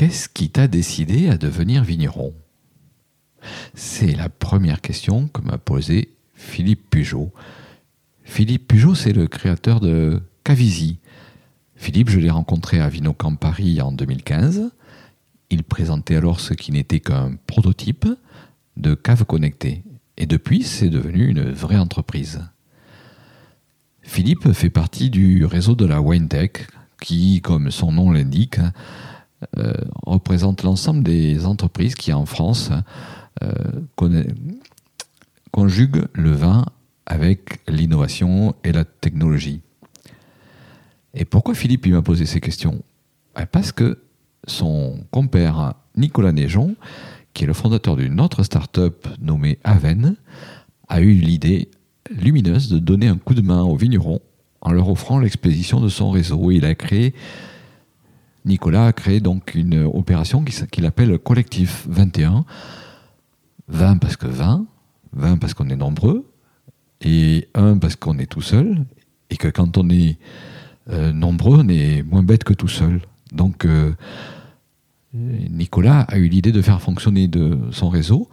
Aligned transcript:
Qu'est-ce 0.00 0.30
qui 0.30 0.48
t'a 0.48 0.66
décidé 0.66 1.28
à 1.28 1.36
devenir 1.36 1.84
vigneron? 1.84 2.32
C'est 3.74 4.16
la 4.16 4.30
première 4.30 4.80
question 4.80 5.28
que 5.28 5.42
m'a 5.42 5.58
posée 5.58 6.08
Philippe 6.32 6.88
Pujot. 6.88 7.30
Philippe 8.24 8.66
Pujot, 8.66 8.94
c'est 8.94 9.12
le 9.12 9.26
créateur 9.26 9.78
de 9.78 10.22
Cavisi. 10.42 11.00
Philippe, 11.76 12.08
je 12.08 12.18
l'ai 12.18 12.30
rencontré 12.30 12.80
à 12.80 12.88
Vinocamp 12.88 13.34
Paris 13.34 13.82
en 13.82 13.92
2015. 13.92 14.70
Il 15.50 15.64
présentait 15.64 16.16
alors 16.16 16.40
ce 16.40 16.54
qui 16.54 16.72
n'était 16.72 17.00
qu'un 17.00 17.34
prototype 17.46 18.08
de 18.78 18.94
cave 18.94 19.26
connectée. 19.26 19.82
Et 20.16 20.24
depuis, 20.24 20.62
c'est 20.62 20.88
devenu 20.88 21.28
une 21.28 21.50
vraie 21.50 21.76
entreprise. 21.76 22.40
Philippe 24.00 24.50
fait 24.52 24.70
partie 24.70 25.10
du 25.10 25.44
réseau 25.44 25.74
de 25.74 25.84
la 25.84 26.00
WineTech, 26.00 26.68
qui, 27.02 27.42
comme 27.42 27.70
son 27.70 27.92
nom 27.92 28.10
l'indique, 28.10 28.60
euh, 29.56 29.72
représente 30.04 30.62
l'ensemble 30.62 31.02
des 31.02 31.46
entreprises 31.46 31.94
qui, 31.94 32.12
en 32.12 32.26
France, 32.26 32.70
euh, 33.42 33.52
conjuguent 35.50 36.06
le 36.12 36.32
vin 36.32 36.66
avec 37.06 37.60
l'innovation 37.68 38.54
et 38.64 38.72
la 38.72 38.84
technologie. 38.84 39.62
Et 41.14 41.24
pourquoi 41.24 41.54
Philippe 41.54 41.86
m'a 41.86 42.02
posé 42.02 42.26
ces 42.26 42.40
questions? 42.40 42.82
Ben, 43.34 43.46
Parce 43.46 43.72
que 43.72 43.98
son 44.46 45.00
compère 45.10 45.74
Nicolas 45.96 46.32
Neigeon, 46.32 46.76
qui 47.34 47.44
est 47.44 47.46
le 47.46 47.52
fondateur 47.52 47.96
d'une 47.96 48.20
autre 48.20 48.42
start-up 48.42 49.08
nommée 49.20 49.58
Aven, 49.64 50.16
a 50.88 51.00
eu 51.00 51.12
l'idée 51.12 51.68
lumineuse 52.10 52.68
de 52.68 52.78
donner 52.78 53.08
un 53.08 53.16
coup 53.16 53.34
de 53.34 53.40
main 53.40 53.62
aux 53.62 53.76
vignerons 53.76 54.20
en 54.60 54.72
leur 54.72 54.88
offrant 54.88 55.18
l'expédition 55.18 55.80
de 55.80 55.88
son 55.88 56.10
réseau. 56.10 56.50
Il 56.50 56.64
a 56.64 56.74
créé, 56.74 57.14
Nicolas 58.44 58.86
a 58.86 58.92
créé 58.92 59.20
donc 59.20 59.54
une 59.54 59.84
opération 59.84 60.44
qu'il 60.44 60.86
appelle 60.86 61.18
Collectif 61.18 61.86
21. 61.88 62.44
20 63.70 63.98
parce 63.98 64.16
que 64.16 64.26
20, 64.26 64.66
20 65.12 65.36
parce 65.38 65.54
qu'on 65.54 65.68
est 65.68 65.76
nombreux, 65.76 66.26
et 67.00 67.48
1 67.54 67.78
parce 67.78 67.96
qu'on 67.96 68.18
est 68.18 68.26
tout 68.26 68.42
seul, 68.42 68.84
et 69.30 69.36
que 69.36 69.48
quand 69.48 69.78
on 69.78 69.88
est 69.90 70.18
euh, 70.90 71.12
nombreux, 71.12 71.60
on 71.60 71.68
est 71.68 72.02
moins 72.02 72.22
bête 72.22 72.44
que 72.44 72.52
tout 72.52 72.68
seul. 72.68 73.00
Donc 73.32 73.64
euh, 73.64 73.94
Nicolas 75.14 76.00
a 76.02 76.18
eu 76.18 76.28
l'idée 76.28 76.52
de 76.52 76.62
faire 76.62 76.80
fonctionner 76.82 77.30
son 77.70 77.88
réseau 77.88 78.28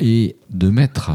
et 0.00 0.36
de 0.50 0.70
mettre 0.70 1.10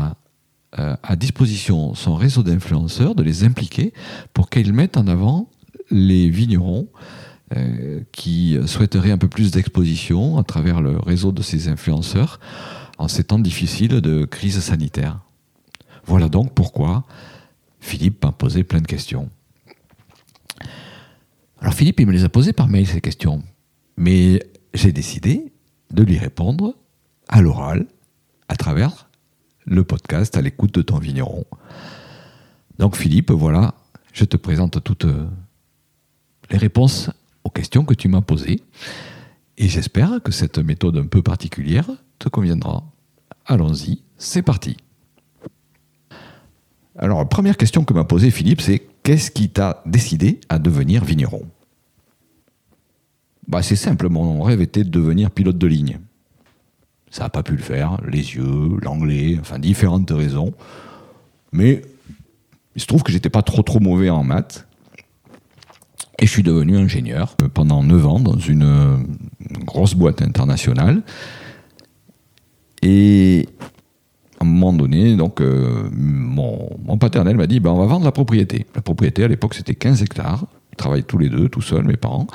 euh, 0.79 0.95
à 1.01 1.15
disposition 1.15 1.95
son 1.95 2.15
réseau 2.15 2.43
d'influenceurs, 2.43 3.15
de 3.15 3.23
les 3.23 3.43
impliquer 3.43 3.93
pour 4.33 4.49
qu'ils 4.49 4.73
mettent 4.73 4.97
en 4.97 5.07
avant 5.07 5.49
les 5.89 6.29
vignerons 6.29 6.87
qui 8.11 8.57
souhaiteraient 8.65 9.11
un 9.11 9.17
peu 9.19 9.27
plus 9.27 9.51
d'exposition 9.51 10.37
à 10.37 10.43
travers 10.43 10.81
le 10.81 10.97
réseau 10.97 11.31
de 11.31 11.43
ces 11.43 11.67
influenceurs 11.67 12.39
en 12.97 13.07
ces 13.07 13.25
temps 13.25 13.39
difficiles 13.39 14.01
de 14.01 14.25
crise 14.25 14.59
sanitaire. 14.59 15.19
Voilà 16.05 16.29
donc 16.29 16.53
pourquoi 16.53 17.03
Philippe 17.79 18.23
m'a 18.23 18.31
posé 18.31 18.63
plein 18.63 18.81
de 18.81 18.87
questions. 18.87 19.29
Alors 21.59 21.73
Philippe, 21.73 21.99
il 21.99 22.07
me 22.07 22.11
les 22.11 22.23
a 22.23 22.29
posées 22.29 22.53
par 22.53 22.67
mail, 22.67 22.87
ces 22.87 23.01
questions. 23.01 23.43
Mais 23.97 24.41
j'ai 24.73 24.91
décidé 24.91 25.53
de 25.91 26.03
lui 26.03 26.17
répondre 26.17 26.75
à 27.27 27.41
l'oral, 27.41 27.85
à 28.47 28.55
travers 28.55 29.09
le 29.65 29.83
podcast 29.83 30.35
à 30.35 30.41
l'écoute 30.41 30.73
de 30.73 30.81
ton 30.81 30.97
vigneron. 30.97 31.45
Donc 32.79 32.97
Philippe, 32.97 33.31
voilà, 33.31 33.75
je 34.11 34.25
te 34.25 34.35
présente 34.35 34.83
toutes 34.83 35.05
euh, 35.05 35.27
les 36.49 36.57
réponses 36.57 37.09
aux 37.43 37.49
questions 37.49 37.85
que 37.85 37.93
tu 37.93 38.07
m'as 38.07 38.21
posées. 38.21 38.61
Et 39.57 39.67
j'espère 39.67 40.21
que 40.23 40.31
cette 40.31 40.57
méthode 40.59 40.97
un 40.97 41.07
peu 41.07 41.21
particulière 41.21 41.89
te 42.19 42.29
conviendra. 42.29 42.83
Allons-y, 43.45 44.01
c'est 44.17 44.41
parti. 44.41 44.77
Alors, 46.97 47.19
la 47.19 47.25
première 47.25 47.57
question 47.57 47.83
que 47.83 47.93
m'a 47.93 48.03
posée 48.03 48.31
Philippe, 48.31 48.61
c'est 48.61 48.81
qu'est-ce 49.03 49.31
qui 49.31 49.49
t'a 49.49 49.81
décidé 49.85 50.39
à 50.49 50.59
devenir 50.59 51.03
vigneron? 51.03 51.45
Bah, 53.47 53.61
C'est 53.61 53.75
simple, 53.75 54.09
mon 54.09 54.41
rêve 54.41 54.61
était 54.61 54.83
de 54.83 54.89
devenir 54.89 55.31
pilote 55.31 55.57
de 55.57 55.67
ligne. 55.67 55.99
Ça 57.09 57.23
n'a 57.23 57.29
pas 57.29 57.43
pu 57.43 57.51
le 57.53 57.61
faire, 57.61 57.97
les 58.07 58.35
yeux, 58.35 58.77
l'anglais, 58.81 59.37
enfin 59.39 59.59
différentes 59.59 60.09
raisons. 60.09 60.53
Mais 61.51 61.83
il 62.75 62.81
se 62.81 62.87
trouve 62.87 63.03
que 63.03 63.11
j'étais 63.11 63.29
pas 63.29 63.43
trop 63.43 63.61
trop 63.61 63.79
mauvais 63.79 64.09
en 64.09 64.23
maths. 64.23 64.67
Et 66.19 66.25
je 66.25 66.31
suis 66.31 66.43
devenu 66.43 66.77
ingénieur 66.77 67.35
pendant 67.53 67.83
9 67.83 68.07
ans 68.07 68.19
dans 68.19 68.37
une 68.37 69.05
grosse 69.65 69.95
boîte 69.95 70.21
internationale. 70.21 71.01
Et 72.81 73.47
à 74.39 74.43
un 74.43 74.47
moment 74.47 74.73
donné, 74.73 75.15
donc, 75.15 75.41
euh, 75.41 75.89
mon, 75.91 76.97
paternel 76.99 77.37
m'a 77.37 77.47
dit 77.47 77.59
ben, 77.59 77.71
on 77.71 77.77
va 77.77 77.85
vendre 77.85 78.05
la 78.05 78.11
propriété. 78.11 78.65
La 78.75 78.81
propriété, 78.81 79.23
à 79.23 79.27
l'époque, 79.27 79.53
c'était 79.53 79.75
15 79.75 80.03
hectares. 80.03 80.45
Ils 80.73 80.75
travaillaient 80.75 81.03
tous 81.03 81.17
les 81.17 81.29
deux, 81.29 81.49
tout 81.49 81.61
seuls, 81.61 81.85
mes 81.85 81.97
parents. 81.97 82.27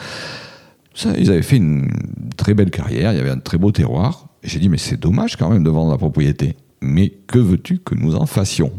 Ça, 0.94 1.12
ils 1.16 1.30
avaient 1.30 1.42
fait 1.42 1.58
une 1.58 1.90
très 2.36 2.54
belle 2.54 2.70
carrière, 2.70 3.12
il 3.12 3.18
y 3.18 3.20
avait 3.20 3.30
un 3.30 3.38
très 3.38 3.58
beau 3.58 3.70
terroir. 3.70 4.28
J'ai 4.42 4.58
dit, 4.58 4.68
mais 4.68 4.78
c'est 4.78 4.98
dommage 4.98 5.36
quand 5.36 5.50
même 5.50 5.62
de 5.62 5.70
vendre 5.70 5.90
la 5.90 5.98
propriété. 5.98 6.56
Mais 6.80 7.10
que 7.10 7.38
veux-tu 7.38 7.78
que 7.78 7.94
nous 7.94 8.16
en 8.16 8.26
fassions? 8.26 8.72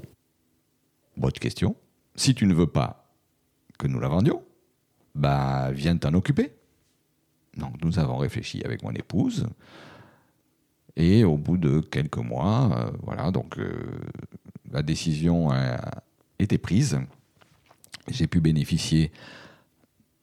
Bonne 1.18 1.32
question. 1.32 1.76
Si 2.16 2.34
tu 2.34 2.46
ne 2.46 2.54
veux 2.54 2.68
pas 2.68 3.14
que 3.78 3.88
nous 3.88 4.00
la 4.00 4.08
vendions, 4.08 4.42
bah 5.16 5.72
viens 5.72 5.98
t'en 5.98 6.14
occuper. 6.14 6.52
Donc 7.58 7.84
nous 7.84 8.00
avons 8.00 8.18
réfléchi 8.18 8.64
avec 8.64 8.84
mon 8.84 8.92
épouse. 8.92 9.48
Et 10.96 11.24
au 11.24 11.38
bout 11.38 11.58
de 11.58 11.80
quelques 11.80 12.18
mois, 12.18 12.72
euh, 12.74 12.92
voilà, 13.04 13.32
donc 13.32 13.58
euh, 13.58 13.72
la 14.72 14.84
décision 14.84 15.52
a 15.52 15.80
été 16.40 16.58
prise. 16.58 17.00
J'ai 18.10 18.28
pu 18.28 18.42
bénéficier 18.42 19.12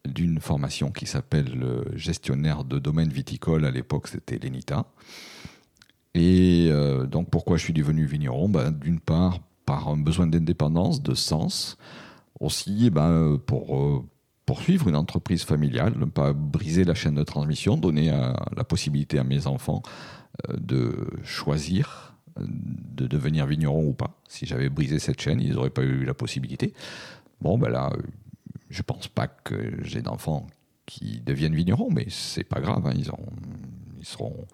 d'une 0.05 0.41
formation 0.41 0.91
qui 0.91 1.07
s'appelle 1.07 1.83
gestionnaire 1.95 2.65
de 2.65 2.79
domaine 2.79 3.09
viticole. 3.09 3.65
À 3.65 3.71
l'époque, 3.71 4.09
c'était 4.09 4.39
l'ENITA. 4.39 4.85
Et 6.15 6.69
euh, 6.71 7.07
donc, 7.07 7.31
pourquoi 7.31 7.57
je 7.57 7.65
suis 7.65 7.73
devenu 7.73 8.07
vigneron? 8.07 8.49
Ben, 8.49 8.71
D'une 8.71 9.01
part, 9.01 9.41
par 9.65 9.89
un 9.89 9.97
besoin 9.97 10.27
d'indépendance, 10.27 11.03
de 11.03 11.15
sens. 11.15 11.77
Aussi, 12.41 12.91
ben, 12.91 13.39
pour 13.47 14.05
poursuivre 14.47 14.89
une 14.89 14.97
entreprise 14.97 15.45
familiale, 15.45 15.99
ne 15.99 16.05
pas 16.05 16.33
briser 16.33 16.85
la 16.85 16.95
chaîne 16.95 17.17
de 17.17 17.25
transmission, 17.25 17.77
donner 17.77 18.11
la 18.11 18.65
possibilité 18.65 19.19
à 19.19 19.25
mes 19.25 19.47
enfants 19.47 19.83
euh, 20.49 20.57
de 20.57 21.09
choisir 21.25 22.15
de 22.39 23.07
devenir 23.07 23.47
vigneron 23.47 23.87
ou 23.87 23.93
pas. 23.93 24.21
Si 24.29 24.47
j'avais 24.47 24.69
brisé 24.69 24.99
cette 24.99 25.21
chaîne, 25.21 25.41
ils 25.41 25.55
n'auraient 25.55 25.71
pas 25.71 25.83
eu 25.83 26.05
la 26.05 26.15
possibilité. 26.15 26.75
Bon, 27.41 27.59
ben 27.59 27.71
là, 27.71 27.91
je 28.69 28.83
pense 28.83 29.09
pas 29.09 29.27
que 29.27 29.83
j'ai 29.83 30.03
d'enfants 30.03 30.47
qui 30.87 31.21
deviennent 31.21 31.55
vignerons, 31.55 31.91
mais 31.91 32.07
c'est 32.09 32.45
pas 32.45 32.61
grave. 32.61 32.87
Hein, 32.87 32.93
ils, 32.95 33.11
ils, 33.99 34.05
seront, 34.05 34.47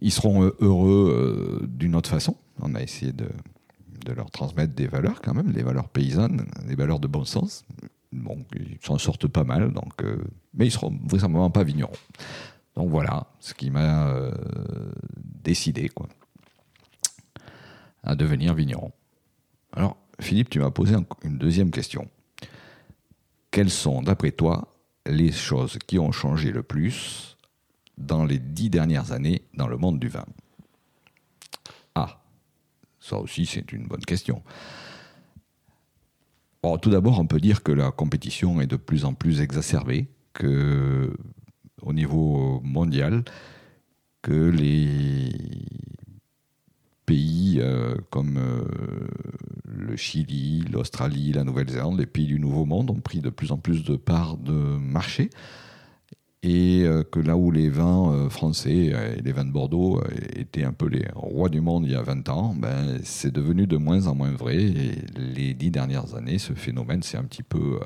ils 0.00 0.12
seront 0.12 0.52
heureux 0.60 1.60
euh, 1.62 1.66
d'une 1.66 1.94
autre 1.94 2.10
façon. 2.10 2.36
On 2.60 2.74
a 2.74 2.82
essayé 2.82 3.12
de, 3.12 3.28
de, 4.04 4.12
leur 4.12 4.30
transmettre 4.30 4.74
des 4.74 4.86
valeurs 4.86 5.20
quand 5.20 5.34
même, 5.34 5.52
des 5.52 5.62
valeurs 5.62 5.88
paysannes, 5.88 6.46
des 6.66 6.74
valeurs 6.74 7.00
de 7.00 7.06
bon 7.06 7.24
sens. 7.24 7.64
Bon, 8.16 8.44
ils 8.54 8.78
s'en 8.82 8.98
sortent 8.98 9.28
pas 9.28 9.44
mal, 9.44 9.72
euh, 10.02 10.16
mais 10.54 10.66
ils 10.66 10.70
seront 10.70 10.98
vraisemblablement 11.04 11.50
pas 11.50 11.64
vignerons. 11.64 11.92
Donc 12.74 12.90
voilà 12.90 13.26
ce 13.40 13.54
qui 13.54 13.70
m'a 13.70 14.08
euh, 14.08 14.32
décidé 15.42 15.90
à 18.02 18.14
devenir 18.14 18.54
vigneron. 18.54 18.92
Alors, 19.72 19.96
Philippe, 20.20 20.50
tu 20.50 20.60
m'as 20.60 20.70
posé 20.70 20.94
une 21.22 21.38
deuxième 21.38 21.70
question 21.70 22.08
quelles 23.56 23.70
sont, 23.70 24.02
d'après 24.02 24.32
toi, 24.32 24.68
les 25.06 25.32
choses 25.32 25.78
qui 25.86 25.98
ont 25.98 26.12
changé 26.12 26.52
le 26.52 26.62
plus 26.62 27.38
dans 27.96 28.26
les 28.26 28.38
dix 28.38 28.68
dernières 28.68 29.12
années 29.12 29.46
dans 29.54 29.66
le 29.66 29.78
monde 29.78 29.98
du 29.98 30.08
vin? 30.08 30.26
Ah, 31.94 32.20
ça 33.00 33.16
aussi 33.16 33.46
c'est 33.46 33.72
une 33.72 33.86
bonne 33.86 34.04
question. 34.04 34.42
Tout 36.82 36.90
d'abord, 36.90 37.20
on 37.20 37.26
peut 37.26 37.38
dire 37.38 37.62
que 37.62 37.70
la 37.70 37.92
compétition 37.92 38.60
est 38.60 38.66
de 38.66 38.76
plus 38.76 39.04
en 39.04 39.14
plus 39.14 39.40
exacerbée, 39.40 40.08
au 41.82 41.92
niveau 41.92 42.60
mondial, 42.64 43.24
que 44.22 44.50
les 44.50 45.32
pays 47.06 47.58
euh, 47.60 47.94
comme 48.10 48.36
euh, 48.36 48.64
le 49.64 49.96
Chili, 49.96 50.64
l'Australie, 50.70 51.32
la 51.32 51.44
Nouvelle-Zélande, 51.44 51.98
les 51.98 52.06
pays 52.06 52.26
du 52.26 52.40
Nouveau 52.40 52.64
Monde 52.64 52.90
ont 52.90 53.00
pris 53.00 53.20
de 53.20 53.30
plus 53.30 53.52
en 53.52 53.58
plus 53.58 53.84
de 53.84 53.96
parts 53.96 54.36
de 54.36 54.52
marché. 54.52 55.30
Et 56.48 56.84
euh, 56.84 57.02
que 57.02 57.18
là 57.18 57.36
où 57.36 57.50
les 57.50 57.68
vins 57.68 58.30
français 58.30 58.70
et 58.70 59.20
les 59.20 59.32
vins 59.32 59.44
de 59.44 59.50
Bordeaux 59.50 60.00
étaient 60.36 60.62
un 60.62 60.72
peu 60.72 60.86
les 60.86 61.04
rois 61.14 61.48
du 61.48 61.60
monde 61.60 61.84
il 61.86 61.90
y 61.90 61.96
a 61.96 62.02
20 62.02 62.28
ans, 62.28 62.54
ben, 62.56 63.00
c'est 63.02 63.32
devenu 63.32 63.66
de 63.66 63.76
moins 63.76 64.06
en 64.06 64.14
moins 64.14 64.30
vrai. 64.30 64.56
Et 64.56 64.92
les 65.16 65.54
dix 65.54 65.72
dernières 65.72 66.14
années, 66.14 66.38
ce 66.38 66.52
phénomène 66.52 67.02
s'est 67.02 67.16
un 67.16 67.24
petit 67.24 67.42
peu 67.42 67.80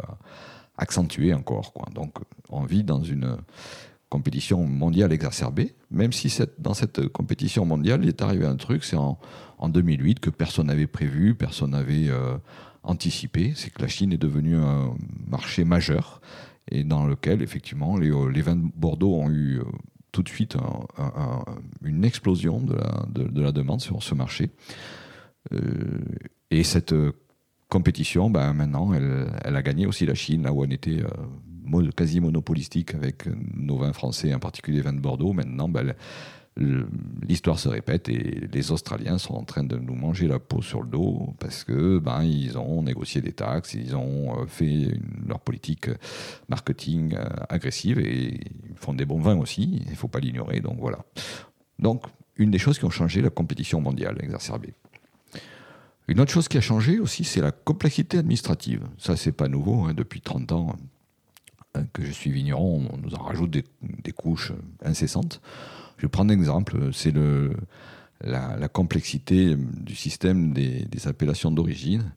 accentué 0.76 1.32
encore. 1.32 1.72
Donc 1.94 2.18
on 2.50 2.64
vit 2.64 2.84
dans 2.84 3.02
une 3.02 3.38
compétition 4.10 4.66
mondiale 4.66 5.12
exacerbée, 5.12 5.74
même 5.90 6.12
si 6.12 6.36
dans 6.58 6.74
cette 6.74 7.08
compétition 7.08 7.64
mondiale, 7.64 8.00
il 8.02 8.08
est 8.08 8.20
arrivé 8.20 8.44
un 8.44 8.56
truc, 8.56 8.84
c'est 8.84 8.96
en, 8.96 9.18
2008 9.68 10.20
que 10.20 10.30
personne 10.30 10.66
n'avait 10.66 10.86
prévu, 10.86 11.34
personne 11.34 11.70
n'avait 11.70 12.08
euh, 12.08 12.36
anticipé, 12.82 13.52
c'est 13.54 13.70
que 13.70 13.80
la 13.80 13.88
Chine 13.88 14.12
est 14.12 14.18
devenue 14.18 14.56
un 14.56 14.94
marché 15.28 15.64
majeur 15.64 16.20
et 16.70 16.84
dans 16.84 17.06
lequel 17.06 17.42
effectivement 17.42 17.96
les, 17.96 18.12
les 18.32 18.42
vins 18.42 18.56
de 18.56 18.68
Bordeaux 18.74 19.14
ont 19.14 19.30
eu 19.30 19.60
tout 20.12 20.22
de 20.22 20.28
suite 20.28 20.56
une 21.84 22.04
explosion 22.04 22.60
de 22.60 22.74
la, 22.74 23.06
de, 23.08 23.40
la, 23.40 23.52
demande 23.52 23.80
sur 23.80 24.02
ce 24.02 24.14
marché. 24.14 24.50
et 26.50 26.64
cette 26.64 26.94
compétition, 27.70 28.28
ben, 28.28 28.52
maintenant, 28.52 28.92
elle, 28.92 29.56
a 29.56 29.62
gagné 29.62 29.86
aussi 29.86 30.04
la 30.04 30.14
Chine, 30.14 30.42
là 30.42 30.52
où 30.52 30.62
on 30.62 30.68
était 30.68 31.02
euh, 31.02 31.90
quasi 31.96 32.20
monopolistique 32.20 32.94
avec 32.94 33.24
nos 33.54 33.78
vins 33.78 33.94
français, 33.94 34.34
en 34.34 34.38
particulier 34.38 34.78
les 34.78 34.82
vins 34.82 34.92
de 34.92 35.00
Bordeaux. 35.00 35.32
Maintenant, 35.32 35.68
ben, 35.68 35.94
l'histoire 37.26 37.58
se 37.58 37.68
répète 37.68 38.08
et 38.08 38.48
les 38.52 38.72
Australiens 38.72 39.18
sont 39.18 39.34
en 39.34 39.44
train 39.44 39.64
de 39.64 39.76
nous 39.76 39.94
manger 39.94 40.28
la 40.28 40.38
peau 40.38 40.62
sur 40.62 40.82
le 40.82 40.88
dos 40.88 41.34
parce 41.38 41.64
que 41.64 41.98
ben 41.98 42.22
ils 42.22 42.58
ont 42.58 42.82
négocié 42.82 43.20
des 43.20 43.32
taxes, 43.32 43.74
ils 43.74 43.96
ont 43.96 44.42
euh, 44.42 44.46
fait 44.46 44.88
leur 45.26 45.40
politique 45.40 45.88
marketing 46.48 47.14
euh, 47.14 47.24
agressive 47.48 47.98
et 47.98 48.40
ils 48.68 48.76
font 48.76 48.92
des 48.92 49.06
bons 49.06 49.20
vins 49.20 49.38
aussi. 49.38 49.82
Il 49.84 49.90
ne 49.90 49.96
faut 49.96 50.08
pas 50.08 50.20
l'ignorer. 50.20 50.60
Donc 50.60 50.78
voilà. 50.78 50.98
Donc 51.78 52.04
une 52.36 52.50
des 52.50 52.58
choses 52.58 52.78
qui 52.78 52.84
ont 52.84 52.90
changé 52.90 53.22
la 53.22 53.30
compétition 53.30 53.80
mondiale 53.80 54.18
exacerbée. 54.22 54.74
Une 56.10 56.18
autre 56.18 56.32
chose 56.32 56.48
qui 56.48 56.58
a 56.58 56.60
changé 56.60 56.98
aussi, 56.98 57.22
c'est 57.22 57.40
la 57.40 57.52
complexité 57.52 58.18
administrative. 58.18 58.82
Ça, 58.98 59.14
c'est 59.16 59.30
pas 59.30 59.46
nouveau. 59.46 59.84
Hein, 59.84 59.94
depuis 59.94 60.20
30 60.20 60.50
ans 60.50 60.74
hein, 61.74 61.84
que 61.92 62.04
je 62.04 62.10
suis 62.10 62.32
vigneron, 62.32 62.88
on 62.92 62.96
nous 62.96 63.14
en 63.14 63.22
rajoute 63.22 63.50
des, 63.50 64.12
couches 64.12 64.52
incessantes. 64.82 65.40
Je 66.00 66.06
vais 66.06 66.08
prendre 66.08 66.32
un 66.32 66.34
exemple. 66.34 66.90
C'est 66.94 67.12
la, 68.22 68.68
complexité 68.68 69.54
du 69.56 69.94
système 69.94 70.54
des 70.54 71.06
appellations 71.06 71.50
d'origine. 71.50 72.12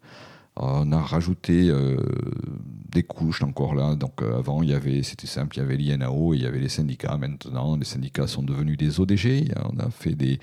On 0.56 0.92
a 0.92 1.02
rajouté 1.02 1.70
euh, 1.70 1.98
des 2.92 3.02
couches 3.02 3.42
encore 3.42 3.74
là. 3.74 3.96
Donc 3.96 4.22
euh, 4.22 4.38
avant, 4.38 4.62
c'était 5.02 5.26
simple, 5.26 5.56
il 5.58 5.60
y 5.60 5.64
avait 5.64 5.78
l'INAO 5.78 6.36
il 6.36 6.44
y 6.44 6.46
avait 6.46 6.60
les 6.60 6.70
syndicats. 6.70 7.18
Maintenant, 7.18 7.76
les 7.76 7.86
syndicats 7.86 8.28
sont 8.28 8.44
devenus 8.44 8.78
des 8.78 9.00
ODG. 9.00 9.52
On 9.74 9.80
a 9.80 9.90
fait 9.90 10.14
des 10.14 10.40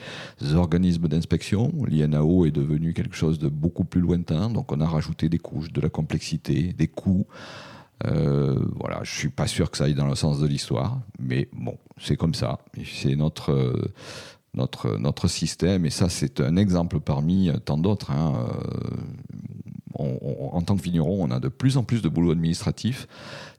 organismes 0.54 1.06
d'inspection. 1.06 1.72
L'INAO 1.86 2.44
est 2.44 2.50
devenu 2.50 2.92
quelque 2.92 3.14
chose 3.14 3.38
de 3.38 3.48
beaucoup 3.48 3.84
plus 3.84 4.00
lointain. 4.00 4.50
Donc 4.50 4.72
on 4.72 4.80
a 4.80 4.86
rajouté 4.86 5.28
des 5.28 5.38
couches, 5.38 5.72
de 5.72 5.80
la 5.80 5.88
complexité, 5.88 6.72
des 6.72 6.88
coûts. 6.88 7.26
Euh, 8.06 8.58
voilà, 8.76 9.00
je 9.02 9.10
suis 9.10 9.28
pas 9.28 9.46
sûr 9.46 9.70
que 9.70 9.76
ça 9.76 9.84
aille 9.84 9.94
dans 9.94 10.06
le 10.06 10.14
sens 10.14 10.40
de 10.40 10.46
l'histoire, 10.46 11.00
mais 11.18 11.48
bon, 11.52 11.76
c'est 11.98 12.16
comme 12.16 12.34
ça. 12.34 12.60
C'est 12.84 13.14
notre 13.14 13.92
notre 14.54 14.96
notre 14.98 15.28
système 15.28 15.86
et 15.86 15.90
ça 15.90 16.08
c'est 16.08 16.40
un 16.40 16.56
exemple 16.56 16.98
parmi 16.98 17.50
tant 17.64 17.78
d'autres. 17.78 18.10
Hein 18.10 18.48
en 20.00 20.62
tant 20.62 20.76
que 20.76 20.82
vigneron, 20.82 21.24
on 21.24 21.30
a 21.30 21.40
de 21.40 21.48
plus 21.48 21.76
en 21.76 21.84
plus 21.84 22.02
de 22.02 22.08
boulot 22.08 22.30
administratif. 22.30 23.06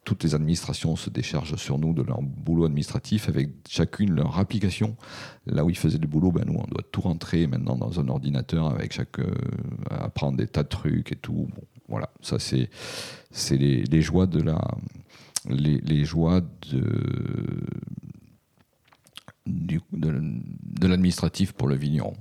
Toutes 0.04 0.24
les 0.24 0.34
administrations 0.34 0.96
se 0.96 1.10
déchargent 1.10 1.56
sur 1.58 1.78
nous 1.78 1.94
de 1.94 2.02
leur 2.02 2.22
boulot 2.22 2.66
administratif 2.66 3.30
avec 3.30 3.50
chacune 3.68 4.16
leur 4.16 4.40
application. 4.40 4.96
Là 5.46 5.64
où 5.64 5.70
ils 5.70 5.78
faisaient 5.78 6.00
du 6.00 6.08
boulot, 6.08 6.32
ben 6.32 6.44
nous, 6.46 6.54
on 6.54 6.68
doit 6.68 6.84
tout 6.92 7.02
rentrer 7.02 7.46
maintenant 7.46 7.76
dans 7.76 8.00
un 8.00 8.08
ordinateur 8.08 8.68
avec 8.68 8.94
chaque. 8.94 9.20
Euh, 9.20 9.32
apprendre 9.90 10.38
des 10.38 10.48
tas 10.48 10.64
de 10.64 10.70
trucs 10.70 11.12
et 11.12 11.16
tout. 11.16 11.48
Voilà, 11.92 12.10
ça, 12.22 12.40
c'est, 12.40 12.70
les, 13.56 14.02
joies 14.02 14.26
de 14.26 14.44
l'administratif 20.82 21.54
pour 21.54 21.68
le 21.68 21.76
vigneron. 21.76 22.16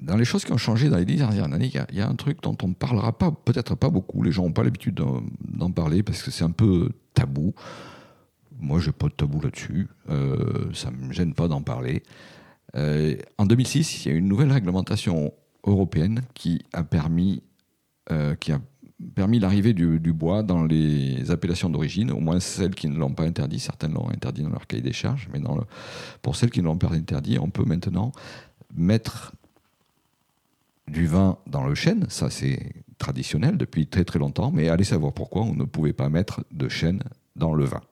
Dans 0.00 0.16
les 0.16 0.24
choses 0.24 0.44
qui 0.44 0.52
ont 0.52 0.58
changé 0.58 0.88
dans 0.88 0.96
les 0.96 1.04
dix 1.04 1.16
dernières 1.16 1.44
années, 1.44 1.70
il 1.90 1.96
y, 1.96 2.00
a 2.00 2.08
un 2.08 2.14
truc 2.14 2.40
dont 2.42 2.56
on 2.62 2.68
ne 2.68 2.74
parlera 2.74 3.16
pas, 3.16 3.32
peut-être 3.32 3.74
pas 3.74 3.90
beaucoup. 3.90 4.22
Les 4.22 4.30
gens 4.30 4.44
n'ont 4.44 4.52
pas 4.52 4.62
l'habitude 4.62 4.94
d'en 4.94 5.70
parler 5.72 6.02
parce 6.02 6.22
que 6.22 6.30
c'est 6.30 6.44
un 6.44 6.52
peu 6.52 6.90
tabou. 7.14 7.54
Moi, 8.60 8.78
j'ai 8.80 8.92
pas 8.92 9.08
de 9.08 9.12
tabou 9.12 9.40
là-dessus. 9.40 9.88
Euh, 10.08 10.72
ça 10.72 10.90
me 10.90 11.12
gêne 11.12 11.34
pas 11.34 11.48
d'en 11.48 11.62
parler. 11.62 12.02
Euh, 12.76 13.16
en 13.38 13.46
2006, 13.46 14.04
il 14.04 14.08
y 14.08 14.14
a 14.14 14.16
une 14.16 14.28
nouvelle 14.28 14.52
réglementation 14.52 15.32
européenne 15.64 16.22
qui 16.34 16.62
a 16.72 16.84
permis, 16.84 17.42
euh, 18.10 18.34
permis 19.14 19.38
l'arrivée 19.38 19.74
du, 19.74 20.12
bois 20.12 20.42
dans 20.42 20.64
les 20.64 21.30
appellations 21.30 21.70
d'origine, 21.70 22.10
au 22.10 22.20
moins 22.20 22.40
celles 22.40 22.74
qui 22.74 22.88
ne 22.88 22.96
l'ont 22.96 23.12
pas 23.12 23.24
interdit. 23.24 23.58
Certaines 23.58 23.94
l'ont 23.94 24.10
interdit 24.10 24.42
dans 24.42 24.50
leur 24.50 24.66
cahier 24.66 24.82
des 24.82 24.92
charges, 24.92 25.28
mais 25.32 25.40
pour 26.22 26.36
celles 26.36 26.50
qui 26.50 26.60
ne 26.60 26.66
l'ont 26.66 26.78
pas 26.78 26.92
interdit, 26.92 27.38
on 27.38 27.50
peut 27.50 27.64
maintenant 27.64 28.12
mettre 28.74 29.32
du 30.86 31.06
vin 31.06 31.38
dans 31.46 31.64
le 31.64 31.74
chêne, 31.74 32.06
ça 32.08 32.30
c'est 32.30 32.72
traditionnel 32.98 33.56
depuis 33.56 33.86
très 33.86 34.04
très 34.04 34.18
longtemps, 34.18 34.50
mais 34.50 34.68
allez 34.68 34.84
savoir 34.84 35.12
pourquoi 35.12 35.42
on 35.42 35.54
ne 35.54 35.64
pouvait 35.64 35.92
pas 35.92 36.08
mettre 36.08 36.44
de 36.50 36.68
chêne 36.68 37.02
dans 37.36 37.54
le 37.54 37.64
vin. 37.64 37.82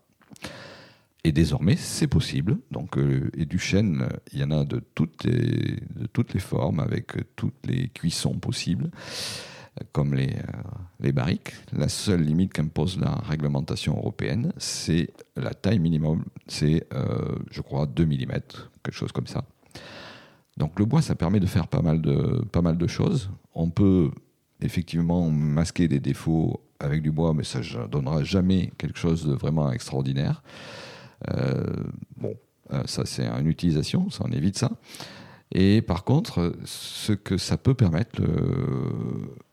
Et 1.26 1.32
désormais, 1.32 1.74
c'est 1.74 2.06
possible. 2.06 2.58
Donc, 2.70 2.96
euh, 2.96 3.32
et 3.36 3.46
du 3.46 3.58
chêne, 3.58 4.06
il 4.32 4.38
y 4.38 4.44
en 4.44 4.52
a 4.52 4.64
de 4.64 4.80
toutes 4.94 5.24
les, 5.24 6.38
formes, 6.38 6.78
avec 6.78 7.14
toutes 7.34 7.66
les 7.66 7.88
cuissons 7.88 8.34
possibles, 8.34 8.92
comme 9.90 10.14
les, 10.14 10.28
euh, 10.28 10.52
les 11.00 11.10
barriques. 11.10 11.52
La 11.72 11.88
seule 11.88 12.22
limite 12.22 12.52
qu'impose 12.52 13.00
la 13.00 13.10
réglementation 13.28 13.96
européenne, 13.96 14.52
c'est 14.58 15.10
la 15.34 15.52
taille 15.52 15.80
minimum, 15.80 16.24
c'est, 16.46 16.86
euh, 16.94 17.34
je 17.50 17.60
crois, 17.60 17.86
2 17.86 18.06
mm, 18.06 18.26
quelque 18.84 18.94
chose 18.94 19.10
comme 19.10 19.26
ça. 19.26 19.44
Donc 20.56 20.78
le 20.78 20.84
bois, 20.84 21.02
ça 21.02 21.16
permet 21.16 21.40
de 21.40 21.46
faire 21.46 21.66
pas 21.66 21.82
mal 21.82 21.98
de 22.78 22.86
choses. 22.86 23.30
On 23.52 23.70
peut 23.70 24.12
effectivement 24.60 25.28
masquer 25.28 25.88
des 25.88 25.98
défauts 25.98 26.60
avec 26.78 27.02
du 27.02 27.10
bois, 27.10 27.34
mais 27.34 27.42
ça 27.42 27.58
ne 27.58 27.88
donnera 27.88 28.22
jamais 28.22 28.70
quelque 28.78 29.00
chose 29.00 29.26
de 29.26 29.34
vraiment 29.34 29.72
extraordinaire. 29.72 30.44
Euh, 31.30 31.64
bon, 32.16 32.34
euh, 32.72 32.82
ça 32.86 33.06
c'est 33.06 33.26
une 33.26 33.46
utilisation, 33.46 34.10
ça 34.10 34.24
on 34.26 34.32
évite 34.32 34.58
ça. 34.58 34.70
Et 35.52 35.80
par 35.80 36.04
contre, 36.04 36.54
ce 36.64 37.12
que 37.12 37.38
ça 37.38 37.56
peut 37.56 37.74
permettre, 37.74 38.20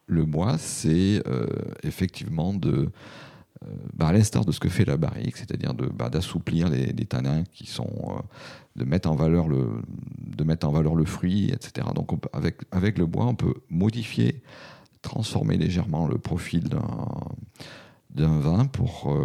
le, 0.08 0.26
bois, 0.26 0.58
c'est 0.58 1.22
euh, 1.28 1.48
effectivement 1.84 2.54
de 2.54 2.90
bah, 3.94 4.08
à 4.08 4.14
l'instar 4.14 4.44
de 4.44 4.52
ce 4.52 4.60
que 4.60 4.68
fait 4.68 4.84
la 4.84 4.98
barrique, 4.98 5.38
c'est-à-dire 5.38 5.74
bah, 5.74 6.10
d'assouplir 6.10 6.68
les, 6.68 6.94
tanins 7.06 7.44
qui 7.54 7.66
sont, 7.66 8.22
de 8.76 8.84
mettre 8.84 9.10
en 9.10 9.16
valeur 9.16 9.48
le, 9.48 9.70
de 10.36 10.44
mettre 10.44 10.68
en 10.68 10.72
valeur 10.72 10.96
le 10.96 11.06
fruit, 11.06 11.46
etc. 11.46 11.88
Donc 11.96 12.10
avec, 12.34 12.58
avec 12.72 12.98
le 12.98 13.06
bois, 13.06 13.26
on 13.26 13.36
peut 13.36 13.54
modifier, 13.70 14.42
transformer 15.02 15.56
légèrement 15.56 16.08
le 16.08 16.18
profil 16.18 16.68
d'un 18.10 18.40
vin 18.40 18.66
pour 18.66 19.16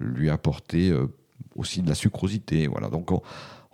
lui 0.00 0.28
apporter 0.28 0.92
aussi 1.56 1.82
de 1.82 1.88
la 1.88 1.94
sucrosité. 1.94 2.66
Voilà. 2.66 2.88
Donc 2.88 3.10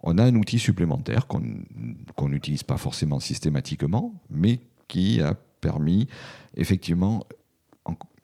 on, 0.02 0.18
a 0.18 0.24
un 0.24 0.34
outil 0.34 0.58
supplémentaire 0.58 1.26
qu'on 1.26 2.28
n'utilise 2.28 2.62
pas 2.62 2.76
forcément 2.76 3.20
systématiquement, 3.20 4.14
mais 4.30 4.60
qui 4.88 5.20
a 5.20 5.34
permis 5.60 6.08
effectivement 6.56 7.24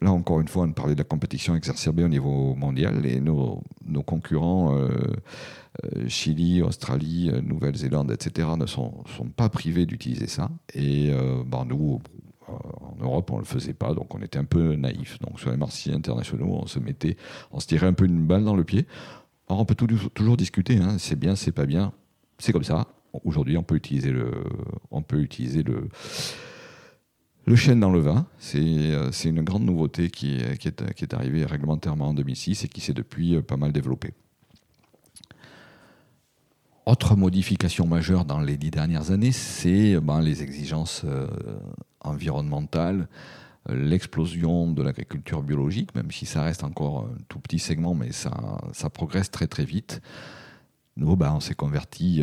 Là, 0.03 0.13
encore 0.13 0.41
une 0.41 0.49
fois, 0.49 0.65
on 0.65 0.73
parlait 0.73 0.95
de 0.95 1.01
la 1.01 1.05
compétition 1.05 1.55
exacerbée 1.55 2.05
au 2.05 2.09
niveau 2.09 2.55
mondial 2.55 3.05
et 3.05 3.21
nos, 3.21 3.63
concurrents, 4.07 4.75
euh, 4.75 4.89
euh, 5.85 6.09
Chili, 6.09 6.63
Australie, 6.63 7.31
euh, 7.31 7.43
Nouvelle-Zélande, 7.43 8.11
etc., 8.11 8.49
ne 8.59 8.65
sont, 8.65 9.05
sont 9.19 9.29
pas 9.29 9.51
privés 9.51 9.85
d'utiliser 9.85 10.27
ça. 10.27 10.49
Et 10.73 11.13
ben, 11.47 11.67
nous, 11.67 12.01
en 12.49 13.05
Europe, 13.05 13.31
on 13.31 13.37
ne 13.37 13.41
le 13.41 13.47
faisait 13.47 13.75
pas, 13.75 13.93
donc 13.93 14.15
on 14.15 14.23
était 14.23 14.39
un 14.39 14.45
peu 14.45 14.75
naïfs. 14.75 15.19
Donc 15.21 15.39
sur 15.39 15.51
les 15.51 15.59
marchés 15.59 15.93
internationaux, 15.93 16.61
on 16.63 16.67
se 16.67 16.79
mettait, 16.79 17.17
on 17.53 17.61
se 17.61 17.67
tirait 17.67 17.87
un 17.87 17.93
peu 17.93 18.07
une 18.07 18.27
balle 18.27 18.45
dans 18.45 18.57
le 18.57 18.65
pied. 18.65 18.87
Alors 19.51 19.59
on 19.59 19.65
peut 19.65 19.75
toujours 19.75 20.37
discuter, 20.37 20.77
hein, 20.77 20.95
c'est 21.01 21.19
bien, 21.19 21.35
c'est 21.35 21.51
pas 21.51 21.67
bien, 21.67 21.93
c'est 22.39 22.53
comme 22.53 22.63
ça. 22.63 22.87
Aujourd'hui, 23.25 23.57
on 23.57 23.65
peut 23.65 23.75
utiliser 23.75 24.13
le, 24.13 24.31
chêne 27.57 27.81
dans 27.81 27.91
le 27.91 27.99
vin, 27.99 28.29
euh, 28.55 29.09
c'est 29.11 29.29
une 29.29 29.43
grande 29.43 29.65
nouveauté 29.65 30.09
qui, 30.09 30.37
est, 30.37 31.13
arrivée 31.13 31.45
réglementairement 31.45 32.11
en 32.11 32.15
2006 32.15 32.63
et 32.63 32.69
qui 32.69 32.81
s'est 32.81 32.93
depuis 32.93 33.35
euh, 33.35 33.43
pas 33.43 33.57
mal 33.57 33.73
développée. 33.73 34.15
Autre 36.87 37.17
modification 37.17 37.89
majeure 37.89 38.25
dans 38.25 38.39
les 38.39 38.57
dix 38.57 38.71
dernières 38.71 39.11
années, 39.11 39.33
c'est 39.33 39.97
euh, 39.97 40.01
ben, 40.01 40.21
les 40.21 40.45
exigences 40.45 41.05
environnementales, 41.99 43.09
l'explosion 43.73 44.71
de 44.71 44.83
l'agriculture 44.83 45.43
biologique, 45.43 45.95
même 45.95 46.11
si 46.11 46.27
ça 46.27 46.43
reste 46.43 46.65
encore 46.65 47.07
un 47.07 47.19
tout 47.29 47.39
petit 47.39 47.59
segment, 47.59 47.95
mais 47.95 48.13
ça, 48.13 48.59
ça 48.73 48.91
progresse 48.91 49.31
très 49.31 49.47
très 49.47 49.65
vite. 49.65 50.01
Nous, 50.97 51.17
ben, 51.17 51.33
on 51.35 51.41
s'est 51.41 51.55
converti 51.55 52.23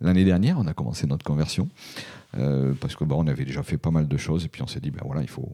l'année 0.00 0.24
dernière, 0.24 0.58
on 0.58 0.66
a 0.66 0.74
commencé 0.74 1.06
notre 1.06 1.24
conversion. 1.24 1.68
Euh, 2.36 2.74
parce 2.80 2.96
que 2.96 3.04
bon, 3.04 3.24
on 3.24 3.26
avait 3.26 3.44
déjà 3.44 3.62
fait 3.62 3.78
pas 3.78 3.90
mal 3.90 4.08
de 4.08 4.16
choses 4.16 4.44
et 4.44 4.48
puis 4.48 4.62
on 4.62 4.66
s'est 4.66 4.80
dit 4.80 4.90
ben 4.90 5.02
voilà 5.04 5.22
il 5.22 5.28
faut 5.28 5.50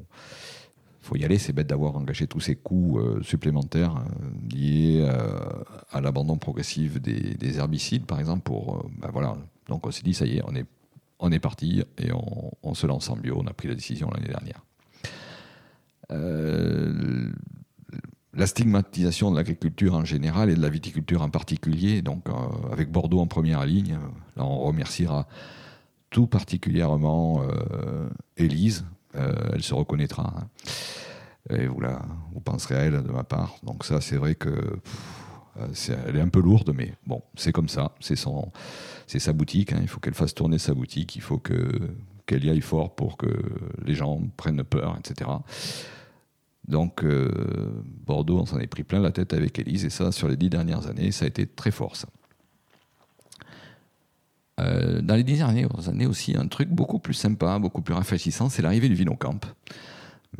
faut 1.00 1.16
y 1.16 1.24
aller. 1.24 1.38
C'est 1.38 1.52
bête 1.52 1.68
d'avoir 1.68 1.96
engagé 1.96 2.26
tous 2.26 2.40
ces 2.40 2.56
coûts 2.56 2.98
euh, 2.98 3.22
supplémentaires 3.22 3.96
euh, 3.96 4.54
liés 4.54 5.08
à 5.92 6.00
l'abandon 6.00 6.36
progressif 6.36 7.00
des, 7.00 7.58
herbicides, 7.58 8.06
par 8.06 8.18
exemple. 8.18 8.42
Pour, 8.42 8.84
ben 8.98 9.10
voilà. 9.12 9.36
Donc 9.68 9.86
on 9.86 9.90
s'est 9.92 10.02
dit, 10.02 10.14
ça 10.14 10.26
y 10.26 10.38
est, 10.38 10.42
on 10.44 10.54
est, 10.56 10.66
on 11.18 11.32
est 11.32 11.38
parti 11.38 11.82
et 11.98 12.10
on, 12.12 12.74
se 12.74 12.86
lance 12.86 13.08
en 13.08 13.16
bio. 13.16 13.38
On 13.42 13.46
a 13.46 13.52
pris 13.52 13.68
la 13.68 13.74
décision 13.74 14.10
l'année 14.10 14.28
dernière. 14.28 14.62
la 18.34 18.46
stigmatisation 18.46 19.30
de 19.30 19.36
l'agriculture 19.36 19.94
en 19.94 20.04
général 20.04 20.50
et 20.50 20.54
de 20.54 20.60
la 20.60 20.68
viticulture 20.68 21.22
en 21.22 21.30
particulier, 21.30 22.02
donc 22.02 22.26
avec 22.70 22.90
Bordeaux 22.90 23.20
en 23.20 23.26
première 23.26 23.64
ligne, 23.64 23.98
là 24.36 24.44
on 24.44 24.58
remerciera 24.58 25.26
tout 26.10 26.26
particulièrement 26.26 27.42
Élise, 28.36 28.84
euh, 29.16 29.32
elle 29.52 29.62
se 29.62 29.74
reconnaîtra. 29.74 30.34
Hein. 30.36 30.46
Et 31.50 31.66
vous, 31.66 31.80
vous 32.32 32.40
penserez 32.40 32.74
à 32.74 32.78
elle 32.80 33.02
de 33.02 33.12
ma 33.12 33.24
part. 33.24 33.56
Donc 33.62 33.84
ça, 33.84 34.00
c'est 34.00 34.16
vrai 34.16 34.34
que 34.34 34.50
euh, 35.58 35.96
elle 36.06 36.16
est 36.16 36.20
un 36.20 36.28
peu 36.28 36.40
lourde, 36.40 36.72
mais 36.74 36.92
bon, 37.06 37.22
c'est 37.34 37.52
comme 37.52 37.68
ça. 37.68 37.92
C'est 38.00 38.16
sa 39.18 39.32
boutique. 39.32 39.72
Hein. 39.72 39.78
Il 39.82 39.88
faut 39.88 40.00
qu'elle 40.00 40.14
fasse 40.14 40.34
tourner 40.34 40.58
sa 40.58 40.74
boutique. 40.74 41.16
Il 41.16 41.22
faut 41.22 41.38
que 41.38 41.70
qu'elle 42.26 42.44
y 42.44 42.50
aille 42.50 42.60
fort 42.60 42.94
pour 42.94 43.16
que 43.16 43.28
les 43.84 43.94
gens 43.94 44.20
prennent 44.36 44.64
peur, 44.64 44.98
etc. 44.98 45.30
Donc 46.68 47.04
euh, 47.04 47.30
Bordeaux, 48.04 48.40
on 48.40 48.46
s'en 48.46 48.58
est 48.58 48.66
pris 48.66 48.82
plein 48.82 49.00
la 49.00 49.12
tête 49.12 49.32
avec 49.32 49.58
Élise, 49.58 49.84
et 49.84 49.90
ça, 49.90 50.12
sur 50.12 50.28
les 50.28 50.36
dix 50.36 50.50
dernières 50.50 50.88
années, 50.88 51.12
ça 51.12 51.24
a 51.24 51.28
été 51.28 51.46
très 51.46 51.70
fort. 51.70 51.94
Euh, 54.58 55.00
dans 55.02 55.14
les 55.14 55.22
dernières 55.22 55.88
années 55.88 56.06
aussi, 56.06 56.36
un 56.36 56.48
truc 56.48 56.68
beaucoup 56.68 56.98
plus 56.98 57.14
sympa, 57.14 57.58
beaucoup 57.58 57.82
plus 57.82 57.94
rafraîchissant, 57.94 58.48
c'est 58.48 58.62
l'arrivée 58.62 58.88
du 58.88 58.94
Vinocamp. 58.94 59.40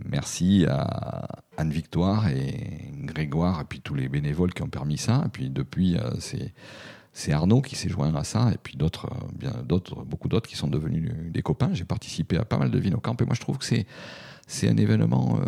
Merci 0.05 0.67
à 0.69 1.27
Anne-Victoire 1.57 2.29
et 2.29 2.91
Grégoire 3.03 3.61
et 3.61 3.65
puis 3.65 3.81
tous 3.81 3.95
les 3.95 4.09
bénévoles 4.09 4.53
qui 4.53 4.63
ont 4.63 4.69
permis 4.69 4.99
ça. 4.99 5.23
Et 5.27 5.29
puis 5.29 5.51
depuis, 5.51 5.97
euh, 5.97 6.11
c'est 7.13 7.33
Arnaud 7.33 7.63
qui 7.63 7.77
s'est 7.77 7.89
joint 7.89 8.15
à 8.15 8.25
ça, 8.25 8.51
et 8.53 8.59
puis 8.63 8.77
d'autres, 8.77 9.07
euh, 9.07 9.27
bien 9.39 9.53
d'autres, 9.65 10.05
beaucoup 10.05 10.29
d'autres 10.29 10.49
qui 10.49 10.57
sont 10.57 10.69
devenus 10.69 11.13
des 11.33 11.43
copains. 11.43 11.71
J'ai 11.73 11.85
participé 11.85 12.37
à 12.37 12.45
pas 12.45 12.59
mal 12.59 12.71
de 12.71 12.79
Vinocamp, 12.79 13.17
et 13.21 13.25
moi 13.25 13.35
je 13.35 13.41
trouve 13.41 13.59
que 13.59 13.65
c'est, 13.65 13.87
c'est 14.47 14.69
un 14.69 14.77
événement 14.77 15.41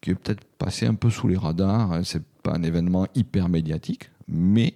qui 0.00 0.10
est 0.10 0.14
peut-être 0.14 0.44
passé 0.58 0.86
un 0.86 0.94
peu 0.94 1.10
sous 1.10 1.28
les 1.28 1.36
radars. 1.36 1.92
Hein. 1.92 2.02
C'est 2.04 2.22
pas 2.42 2.52
un 2.54 2.62
événement 2.62 3.06
hyper 3.14 3.48
médiatique, 3.48 4.10
mais 4.28 4.74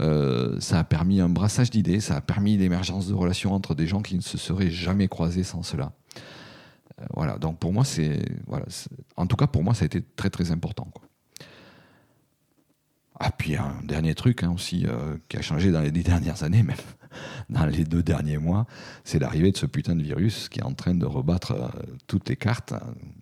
euh, 0.00 0.58
ça 0.60 0.78
a 0.78 0.84
permis 0.84 1.20
un 1.20 1.28
brassage 1.28 1.70
d'idées, 1.70 2.00
ça 2.00 2.16
a 2.16 2.20
permis 2.20 2.56
l'émergence 2.56 3.08
de 3.08 3.14
relations 3.14 3.52
entre 3.52 3.74
des 3.74 3.86
gens 3.86 4.00
qui 4.00 4.16
ne 4.16 4.20
se 4.20 4.38
seraient 4.38 4.70
jamais 4.70 5.08
croisés 5.08 5.42
sans 5.42 5.62
cela. 5.62 5.92
Euh, 7.00 7.04
voilà, 7.14 7.38
donc 7.38 7.58
pour 7.58 7.72
moi, 7.72 7.84
c'est. 7.84 8.20
Voilà, 8.46 8.66
en 9.16 9.26
tout 9.26 9.36
cas, 9.36 9.46
pour 9.46 9.62
moi, 9.62 9.74
ça 9.74 9.84
a 9.84 9.86
été 9.86 10.02
très 10.02 10.30
très 10.30 10.50
important. 10.50 10.88
Quoi. 10.92 11.04
Ah, 13.20 13.32
puis 13.36 13.56
un 13.56 13.74
dernier 13.82 14.14
truc 14.14 14.44
hein, 14.44 14.52
aussi 14.54 14.86
euh, 14.86 15.16
qui 15.28 15.36
a 15.36 15.42
changé 15.42 15.72
dans 15.72 15.80
les 15.80 15.90
dix 15.90 16.04
dernières 16.04 16.44
années, 16.44 16.62
même 16.62 16.76
dans 17.50 17.66
les 17.66 17.84
deux 17.84 18.02
derniers 18.02 18.38
mois, 18.38 18.66
c'est 19.02 19.18
l'arrivée 19.18 19.50
de 19.50 19.56
ce 19.56 19.66
putain 19.66 19.96
de 19.96 20.02
virus 20.02 20.48
qui 20.48 20.60
est 20.60 20.64
en 20.64 20.74
train 20.74 20.94
de 20.94 21.04
rebattre 21.04 21.72
toutes 22.06 22.28
les 22.28 22.36
cartes. 22.36 22.74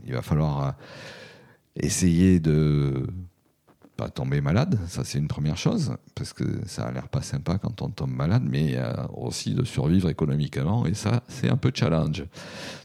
Il 0.05 0.13
va 0.13 0.21
falloir 0.21 0.75
essayer 1.77 2.41
de 2.41 3.07
pas 3.97 4.11
tomber 4.11 4.43
malade, 4.43 4.79
ça 4.87 5.03
c'est 5.05 5.17
une 5.17 5.29
première 5.29 5.57
chose, 5.57 5.97
parce 6.15 6.35
que 6.35 6.45
ça 6.67 6.85
a 6.85 6.93
l'air 6.93 7.09
pas 7.09 7.23
sympa 7.23 7.57
quand 7.57 7.81
on 7.81 7.89
tombe 7.89 8.11
malade, 8.11 8.43
mais 8.47 8.79
aussi 9.15 9.55
de 9.55 9.65
survivre 9.65 10.11
économiquement, 10.11 10.85
et 10.85 10.93
ça 10.93 11.23
c'est 11.29 11.49
un 11.49 11.57
peu 11.57 11.73
challenge. 11.75 12.27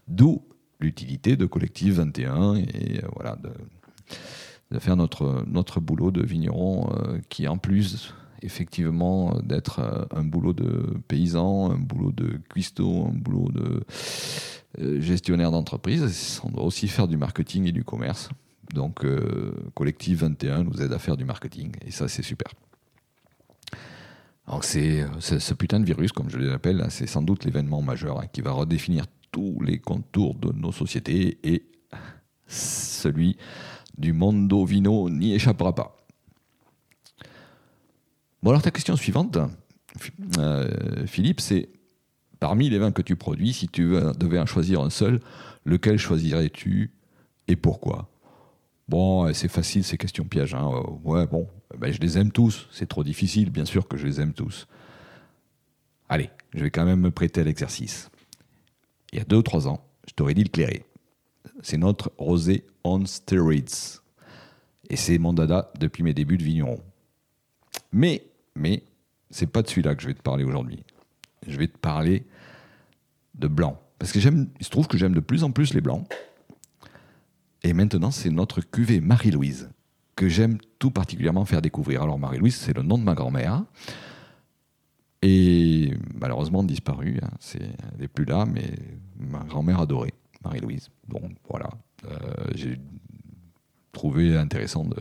D'où 0.08 0.42
l'utilité 0.82 1.36
de 1.36 1.46
Collectif 1.46 1.96
21 1.96 2.56
et 2.56 3.00
euh, 3.04 3.08
voilà 3.16 3.38
de, 3.38 4.80
faire 4.80 4.96
notre, 4.96 5.44
notre 5.48 5.80
boulot 5.80 6.12
de 6.12 6.24
vigneron 6.24 6.90
euh, 6.94 7.20
qui 7.30 7.48
en 7.48 7.58
plus 7.58 8.14
effectivement 8.42 9.38
d'être 9.44 9.80
euh, 9.80 10.06
un 10.12 10.24
boulot 10.24 10.54
de 10.54 10.98
paysan, 11.08 11.72
un 11.72 11.78
boulot 11.78 12.12
de 12.12 12.40
cuistot, 12.50 13.08
un 13.08 13.18
boulot 13.18 13.50
de 13.52 13.84
gestionnaire 15.02 15.52
d'entreprise, 15.52 16.40
on 16.46 16.50
doit 16.50 16.64
aussi 16.64 16.88
faire 16.88 17.08
du 17.08 17.18
marketing 17.18 17.68
et 17.68 17.72
du 17.74 17.84
commerce. 17.84 18.30
Donc, 18.74 19.04
euh, 19.04 19.54
Collectif 19.74 20.20
21 20.20 20.64
nous 20.64 20.82
aide 20.82 20.94
à 20.94 21.00
faire 21.00 21.18
du 21.18 21.26
marketing, 21.26 21.74
et 21.86 21.92
ça, 21.92 22.08
c'est 22.08 22.22
super. 22.22 22.48
Donc, 24.48 24.64
c'est 24.64 25.06
ce 25.20 25.54
putain 25.54 25.80
de 25.80 25.86
virus, 25.86 26.12
comme 26.12 26.30
je 26.30 26.38
l'appelle, 26.38 26.86
c'est 26.90 27.08
sans 27.08 27.22
doute 27.22 27.46
l'événement 27.46 27.82
majeur 27.82 28.20
hein, 28.20 28.28
qui 28.32 28.42
va 28.42 28.52
redéfinir 28.52 29.06
tous 29.32 29.60
les 29.62 29.80
contours 29.80 30.36
de 30.36 30.52
nos 30.52 30.72
sociétés, 30.72 31.40
et 31.44 31.66
celui 32.48 33.38
du 33.98 34.14
mondo 34.14 34.66
vino 34.66 35.10
n'y 35.10 35.34
échappera 35.34 35.74
pas. 35.74 35.98
Bon, 38.44 38.50
alors 38.50 38.62
ta 38.62 38.72
question 38.72 38.96
suivante, 38.96 39.38
euh, 40.38 41.06
Philippe, 41.06 41.42
c'est 41.42 41.70
parmi 42.40 42.70
les 42.70 42.80
vins 42.80 42.92
que 42.92 43.02
tu 43.02 43.16
produis, 43.16 43.54
si 43.54 43.68
tu 43.68 43.92
devais 44.18 44.40
en 44.40 44.46
choisir 44.46 44.82
un 44.82 44.90
seul, 44.90 45.20
lequel 45.64 45.98
choisirais-tu 45.98 46.92
et 47.48 47.56
pourquoi? 47.56 48.10
Bon, 48.88 49.32
c'est 49.34 49.48
facile 49.48 49.84
ces 49.84 49.98
questions 49.98 50.26
pièges. 50.26 50.54
Hein. 50.54 50.70
Ouais, 51.04 51.28
bon, 51.28 51.48
ben, 51.78 51.94
je 51.94 52.00
les 52.00 52.18
aime 52.18 52.32
tous. 52.32 52.68
C'est 52.72 52.88
trop 52.88 53.04
difficile, 53.04 53.50
bien 53.50 53.66
sûr 53.66 53.88
que 53.88 53.96
je 53.96 54.06
les 54.06 54.20
aime 54.20 54.34
tous. 54.34 54.68
Allez, 56.10 56.30
je 56.54 56.64
vais 56.64 56.72
quand 56.72 56.84
même 56.84 57.00
me 57.00 57.12
prêter 57.12 57.40
à 57.42 57.44
l'exercice. 57.44 58.10
Il 59.12 59.20
y 59.20 59.22
a 59.22 59.26
deux 59.26 59.38
ou 59.38 59.44
trois 59.44 59.68
ans, 59.68 59.84
je 60.08 60.14
t'aurais 60.14 60.34
dit 60.34 60.44
le 60.44 60.50
clairer. 60.50 60.86
C'est 61.62 61.78
notre 61.78 62.12
rosé 62.18 62.66
on 62.84 63.06
steroids. 63.06 64.02
Et 64.90 64.96
c'est 64.96 65.18
mon 65.18 65.34
dada 65.34 65.72
depuis 65.80 66.04
mes 66.04 66.14
débuts 66.14 66.38
de 66.38 66.44
vigneron. 66.44 66.80
Mais, 67.92 68.26
mais, 68.56 68.84
c'est 69.30 69.48
pas 69.48 69.62
de 69.62 69.68
celui-là 69.68 69.96
que 69.96 70.02
je 70.02 70.08
vais 70.08 70.14
te 70.14 70.22
parler 70.22 70.44
aujourd'hui. 70.44 70.84
Je 71.48 71.58
vais 71.58 71.68
te 71.68 71.78
parler 71.78 72.26
de 73.36 73.48
blanc. 73.48 73.80
Parce 74.00 74.12
que 74.12 74.20
j'aime, 74.20 74.50
il 74.60 74.66
se 74.66 74.70
trouve 74.70 74.88
que 74.88 74.98
j'aime 74.98 75.14
de 75.14 75.20
plus 75.20 75.44
en 75.44 75.52
plus 75.52 75.74
les 75.74 75.82
blancs. 75.82 76.08
Et 77.64 77.74
maintenant, 77.74 78.12
c'est 78.12 78.32
notre 78.32 78.62
cuvée 78.62 79.00
Marie-Louise, 79.00 79.70
que 80.16 80.28
j'aime 80.28 80.58
tout 80.80 80.92
particulièrement 80.92 81.46
faire 81.46 81.62
découvrir. 81.62 82.02
Alors, 82.02 82.18
Marie-Louise, 82.18 82.56
c'est 82.56 82.76
le 82.76 82.82
nom 82.82 82.98
de 82.98 83.04
ma 83.04 83.14
grand-mère. 83.14 83.64
Et 85.22 85.94
malheureusement 86.20 86.64
disparue. 86.64 87.20
Hein. 87.22 87.30
C'est, 87.40 87.62
elle 87.62 88.00
n'est 88.00 88.08
plus 88.08 88.26
là, 88.26 88.46
mais 88.46 88.72
ma 89.20 89.40
grand-mère 89.40 89.80
adorait 89.80 90.14
Marie-Louise. 90.44 90.90
Bon, 91.08 91.22
voilà. 91.48 91.70
Euh, 92.06 92.18
j'ai 92.56 92.80
trouvé 93.92 94.36
intéressant 94.36 94.86
de 94.86 94.98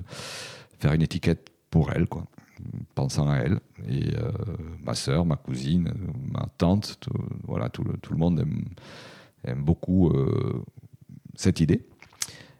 faire 0.78 0.92
une 0.92 1.02
étiquette 1.02 1.48
pour 1.70 1.92
elle, 1.92 2.06
quoi, 2.06 2.26
pensant 2.94 3.30
à 3.30 3.36
elle. 3.36 3.60
Et 3.88 4.14
euh, 4.16 4.32
ma 4.82 4.94
sœur, 4.94 5.24
ma 5.24 5.36
cousine, 5.36 5.92
ma 6.30 6.46
tante, 6.58 6.98
tout, 7.00 7.12
voilà, 7.44 7.70
tout 7.70 7.84
le, 7.84 7.96
tout 7.96 8.12
le 8.12 8.18
monde 8.18 8.44
aime, 9.44 9.62
beaucoup 9.64 10.10
euh, 10.10 10.62
cette 11.34 11.60
idée. 11.60 11.86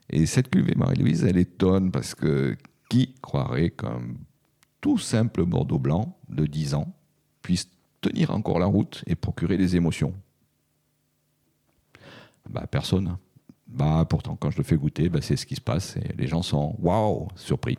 Et 0.09 0.27
cette 0.27 0.49
cuvée 0.49 0.75
Marie-Louise, 0.77 1.25
elle 1.25 1.37
étonne 1.37 1.91
parce 1.91 2.15
que 2.15 2.57
qui 2.89 3.15
croirait 3.21 3.71
qu'un 3.71 4.01
tout 4.81 4.99
simple 4.99 5.45
Bordeaux 5.45 5.79
blanc 5.79 6.19
de 6.29 6.47
10 6.47 6.75
ans 6.75 6.93
puisse 7.43 7.69
tenir 8.01 8.31
encore 8.31 8.59
la 8.59 8.67
route 8.67 9.03
et 9.07 9.15
procurer 9.15 9.57
des 9.57 9.77
émotions 9.77 10.15
Bah 12.49 12.67
personne. 12.67 13.17
Bah 13.67 14.05
pourtant 14.09 14.37
quand 14.37 14.51
je 14.51 14.59
le 14.59 14.65
fais 14.65 14.77
goûter, 14.77 15.09
bah, 15.09 15.21
c'est 15.23 15.37
ce 15.37 15.47
qui 15.47 15.55
se 15.55 15.61
passe 15.61 15.97
et 15.97 16.13
les 16.17 16.27
gens 16.27 16.43
sont 16.43 16.77
waouh 16.79 17.29
surpris. 17.37 17.79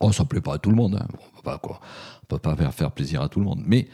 Oh 0.00 0.12
ça 0.12 0.24
plaît 0.24 0.40
pas 0.40 0.54
à 0.54 0.58
tout 0.58 0.70
le 0.70 0.76
monde, 0.76 0.96
hein. 0.96 1.06
on 1.10 1.16
on 1.16 2.26
peut 2.26 2.38
pas 2.38 2.56
faire, 2.70 2.92
plaisir 2.92 3.22
à 3.22 3.28
tout 3.28 3.40
le 3.40 3.46
monde. 3.46 3.62
Mais 3.66 3.88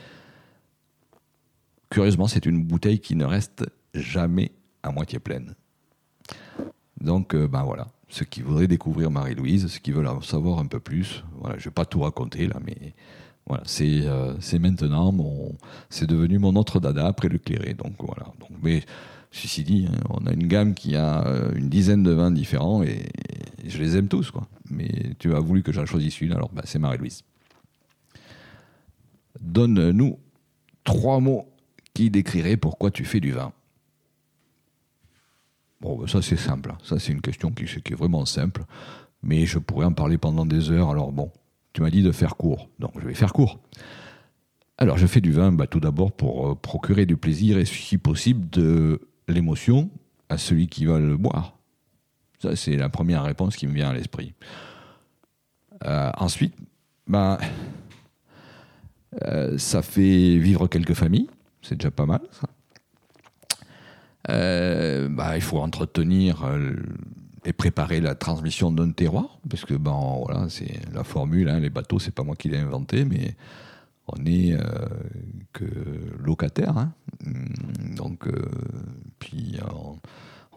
curieusement, 1.90 2.28
c'est 2.28 2.46
une 2.46 2.62
bouteille 2.62 3.00
qui 3.00 3.16
ne 3.16 3.24
reste 3.24 3.64
jamais 3.94 4.52
à 4.82 4.90
moitié 4.90 5.18
pleine. 5.18 5.54
Donc, 7.00 7.34
euh, 7.34 7.46
ben 7.48 7.62
voilà, 7.62 7.88
ceux 8.08 8.24
qui 8.24 8.42
voudraient 8.42 8.66
découvrir 8.66 9.10
Marie-Louise, 9.10 9.66
ceux 9.68 9.80
qui 9.80 9.92
veulent 9.92 10.06
en 10.06 10.20
savoir 10.20 10.58
un 10.58 10.66
peu 10.66 10.80
plus, 10.80 11.24
voilà, 11.32 11.56
je 11.56 11.62
ne 11.62 11.64
vais 11.66 11.74
pas 11.74 11.84
tout 11.84 12.00
raconter 12.00 12.46
là, 12.46 12.58
mais 12.64 12.94
voilà, 13.46 13.62
c'est 13.64 14.00
euh, 14.02 14.34
maintenant, 14.58 15.12
mon, 15.12 15.54
c'est 15.88 16.06
devenu 16.06 16.38
mon 16.38 16.56
autre 16.56 16.80
dada 16.80 17.06
après 17.06 17.28
le 17.28 17.38
clairé. 17.38 17.74
Donc 17.74 17.94
voilà. 18.00 18.32
Donc, 18.40 18.50
mais 18.62 18.82
ceci 19.30 19.62
dit, 19.62 19.86
hein, 19.88 19.98
on 20.10 20.26
a 20.26 20.32
une 20.32 20.48
gamme 20.48 20.74
qui 20.74 20.96
a 20.96 21.24
euh, 21.26 21.52
une 21.54 21.68
dizaine 21.68 22.02
de 22.02 22.10
vins 22.10 22.32
différents 22.32 22.82
et, 22.82 23.06
je 23.64 23.78
les 23.78 23.96
aime 23.96 24.06
tous, 24.06 24.30
quoi. 24.30 24.46
Mais 24.70 24.88
tu 25.18 25.34
as 25.34 25.40
voulu 25.40 25.64
que 25.64 25.72
j'en 25.72 25.86
choisisse 25.86 26.20
une, 26.20 26.32
alors 26.32 26.50
ben, 26.52 26.62
c'est 26.64 26.78
Marie-Louise. 26.78 27.22
Donne-nous 29.40 30.18
trois 30.84 31.18
mots 31.18 31.48
qui 31.92 32.10
décriraient 32.10 32.56
pourquoi 32.56 32.92
tu 32.92 33.04
fais 33.04 33.18
du 33.18 33.32
vin. 33.32 33.52
Bon, 35.80 35.98
ben, 35.98 36.06
ça 36.06 36.22
c'est 36.22 36.36
simple. 36.36 36.74
Ça 36.84 36.98
c'est 37.00 37.12
une 37.12 37.20
question 37.20 37.50
qui, 37.50 37.64
est 37.64 37.94
vraiment 37.94 38.24
simple. 38.24 38.64
Mais 39.22 39.46
je 39.46 39.58
pourrais 39.58 39.86
en 39.86 39.92
parler 39.92 40.16
pendant 40.18 40.46
des 40.46 40.70
heures. 40.70 40.90
Alors 40.90 41.10
bon, 41.10 41.32
tu 41.76 41.82
m'as 41.82 41.90
dit 41.90 42.02
de 42.02 42.10
faire 42.10 42.36
court. 42.36 42.70
Donc 42.78 42.92
je 42.98 43.06
vais 43.06 43.12
faire 43.12 43.34
court. 43.34 43.60
Alors 44.78 44.96
je 44.96 45.06
fais 45.06 45.20
du 45.20 45.30
vin 45.30 45.52
bah, 45.52 45.66
tout 45.66 45.78
d'abord 45.78 46.10
pour 46.10 46.48
euh, 46.48 46.54
procurer 46.54 47.04
du 47.04 47.18
plaisir 47.18 47.58
et 47.58 47.66
si 47.66 47.98
possible 47.98 48.48
de 48.48 49.02
l'émotion 49.28 49.90
à 50.30 50.38
celui 50.38 50.68
qui 50.68 50.86
va 50.86 50.98
le 50.98 51.18
boire. 51.18 51.58
Ça, 52.38 52.56
c'est 52.56 52.76
la 52.76 52.88
première 52.88 53.24
réponse 53.24 53.56
qui 53.56 53.66
me 53.66 53.74
vient 53.74 53.90
à 53.90 53.92
l'esprit. 53.92 54.32
Euh, 55.84 56.10
ensuite, 56.16 56.54
bah, 57.06 57.38
euh, 59.26 59.58
ça 59.58 59.82
fait 59.82 60.38
vivre 60.38 60.68
quelques 60.68 60.94
familles, 60.94 61.28
c'est 61.60 61.76
déjà 61.76 61.90
pas 61.90 62.06
mal. 62.06 62.22
Ça. 62.30 62.48
Bah, 65.10 65.36
il 65.36 65.42
faut 65.42 65.58
entretenir 65.58 66.42
et 67.46 67.52
préparer 67.52 68.00
la 68.00 68.14
transmission 68.14 68.72
d'un 68.72 68.90
terroir, 68.90 69.38
parce 69.48 69.64
que 69.64 69.74
bon, 69.74 70.24
voilà, 70.24 70.48
c'est 70.48 70.80
la 70.92 71.04
formule. 71.04 71.48
Hein, 71.48 71.60
les 71.60 71.70
bateaux, 71.70 71.98
c'est 71.98 72.10
pas 72.10 72.24
moi 72.24 72.36
qui 72.36 72.48
l'ai 72.48 72.58
inventé, 72.58 73.04
mais 73.04 73.36
on 74.08 74.24
est 74.26 74.56
que 75.52 75.64
locataire. 76.18 76.76
Hein. 76.76 76.92
donc, 77.96 78.28
puis 79.18 79.58
on, 79.72 79.96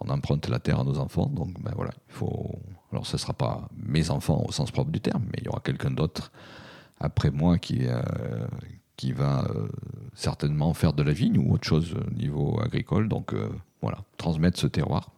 on, 0.01 0.09
emprunte 0.09 0.49
la 0.49 0.59
terre 0.59 0.79
à 0.79 0.83
nos 0.83 0.99
enfants. 0.99 1.27
Donc, 1.27 1.61
ben 1.61 1.71
voilà, 1.75 1.91
il 2.09 2.13
faut. 2.13 2.59
Alors, 2.91 3.05
ce 3.05 3.15
ne 3.15 3.19
sera 3.19 3.33
pas 3.33 3.69
mes 3.75 4.09
enfants 4.09 4.43
au 4.47 4.51
sens 4.51 4.71
propre 4.71 4.91
du 4.91 4.99
terme, 4.99 5.23
mais 5.25 5.37
il 5.39 5.45
y 5.45 5.47
aura 5.47 5.61
quelqu'un 5.63 5.91
d'autre 5.91 6.31
après 6.99 7.31
moi 7.31 7.57
qui, 7.57 7.87
euh, 7.87 8.01
qui 8.97 9.13
va 9.13 9.45
euh, 9.45 9.67
certainement 10.13 10.73
faire 10.73 10.93
de 10.93 11.03
la 11.03 11.13
vigne 11.13 11.37
ou 11.37 11.53
autre 11.53 11.67
chose 11.67 11.95
au 11.95 12.13
niveau 12.13 12.59
agricole. 12.61 13.07
Donc 13.07 13.33
euh, 13.33 13.49
voilà, 13.81 13.99
transmettre 14.17 14.59
ce 14.59 14.67
terroir. 14.67 15.11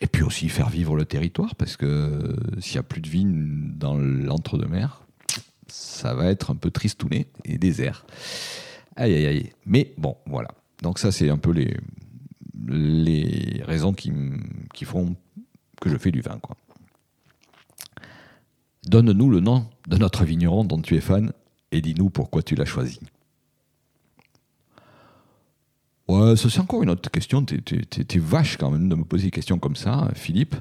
Et 0.00 0.06
puis 0.06 0.22
aussi 0.22 0.48
faire 0.48 0.68
vivre 0.68 0.94
le 0.94 1.04
territoire, 1.04 1.54
parce 1.54 1.76
que 1.76 2.36
s'il 2.60 2.74
n'y 2.74 2.80
a 2.80 2.82
plus 2.82 3.00
de 3.00 3.08
vigne 3.08 3.72
dans 3.76 3.96
l'entre-deux-mer, 3.96 5.02
ça 5.68 6.14
va 6.14 6.26
être 6.26 6.50
un 6.50 6.54
peu 6.54 6.70
tristouné 6.70 7.26
et 7.44 7.58
désert. 7.58 8.04
Aïe, 8.96 9.14
aïe, 9.14 9.26
aïe. 9.26 9.52
Mais 9.64 9.94
bon, 9.96 10.16
voilà. 10.26 10.48
Donc 10.82 10.98
ça, 10.98 11.10
c'est 11.12 11.30
un 11.30 11.38
peu 11.38 11.50
les, 11.50 11.76
les 12.66 13.62
raisons 13.64 13.92
qui, 13.92 14.12
qui 14.74 14.84
font 14.84 15.16
que 15.80 15.90
je 15.90 15.96
fais 15.96 16.10
du 16.10 16.20
vin. 16.20 16.38
Quoi. 16.38 16.56
Donne-nous 18.84 19.30
le 19.30 19.40
nom 19.40 19.66
de 19.88 19.96
notre 19.96 20.24
vigneron 20.24 20.64
dont 20.64 20.80
tu 20.80 20.96
es 20.96 21.00
fan 21.00 21.32
et 21.72 21.80
dis-nous 21.80 22.10
pourquoi 22.10 22.42
tu 22.42 22.54
l'as 22.54 22.64
choisi. 22.64 23.00
Ouais, 26.08 26.36
ça 26.36 26.48
c'est 26.48 26.60
encore 26.60 26.82
une 26.82 26.90
autre 26.90 27.10
question. 27.10 27.44
T'es 27.44 28.18
vache 28.18 28.56
quand 28.56 28.70
même 28.70 28.88
de 28.88 28.94
me 28.94 29.04
poser 29.04 29.26
des 29.26 29.30
questions 29.30 29.58
comme 29.58 29.76
ça, 29.76 30.08
Philippe. 30.14 30.54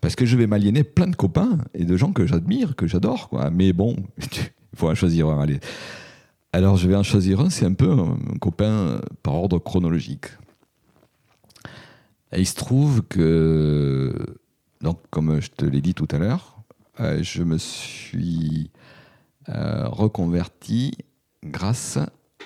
Parce 0.00 0.16
que 0.16 0.26
je 0.26 0.36
vais 0.36 0.46
m'aliéner 0.46 0.84
plein 0.84 1.06
de 1.06 1.16
copains 1.16 1.58
et 1.72 1.86
de 1.86 1.96
gens 1.96 2.12
que 2.12 2.26
j'admire, 2.26 2.76
que 2.76 2.86
j'adore. 2.86 3.30
quoi. 3.30 3.50
Mais 3.50 3.72
bon, 3.72 3.96
il 4.18 4.76
faut 4.78 4.90
en 4.90 4.94
choisir 4.94 5.28
un. 5.28 5.40
Allez. 5.40 5.60
Alors 6.52 6.76
je 6.76 6.86
vais 6.86 6.94
en 6.94 7.02
choisir 7.02 7.40
un, 7.40 7.50
c'est 7.50 7.64
un 7.64 7.72
peu 7.72 7.90
un 7.90 8.16
copain 8.40 9.00
par 9.22 9.34
ordre 9.34 9.58
chronologique. 9.58 10.26
Il 12.36 12.46
se 12.46 12.54
trouve 12.54 13.02
que, 13.02 14.14
donc, 14.80 14.98
comme 15.10 15.40
je 15.40 15.50
te 15.50 15.64
l'ai 15.64 15.80
dit 15.80 15.94
tout 15.94 16.08
à 16.10 16.18
l'heure, 16.18 16.58
euh, 17.00 17.22
je 17.22 17.42
me 17.42 17.58
suis 17.58 18.70
euh, 19.48 19.88
reconverti 19.88 20.92
grâce 21.44 21.98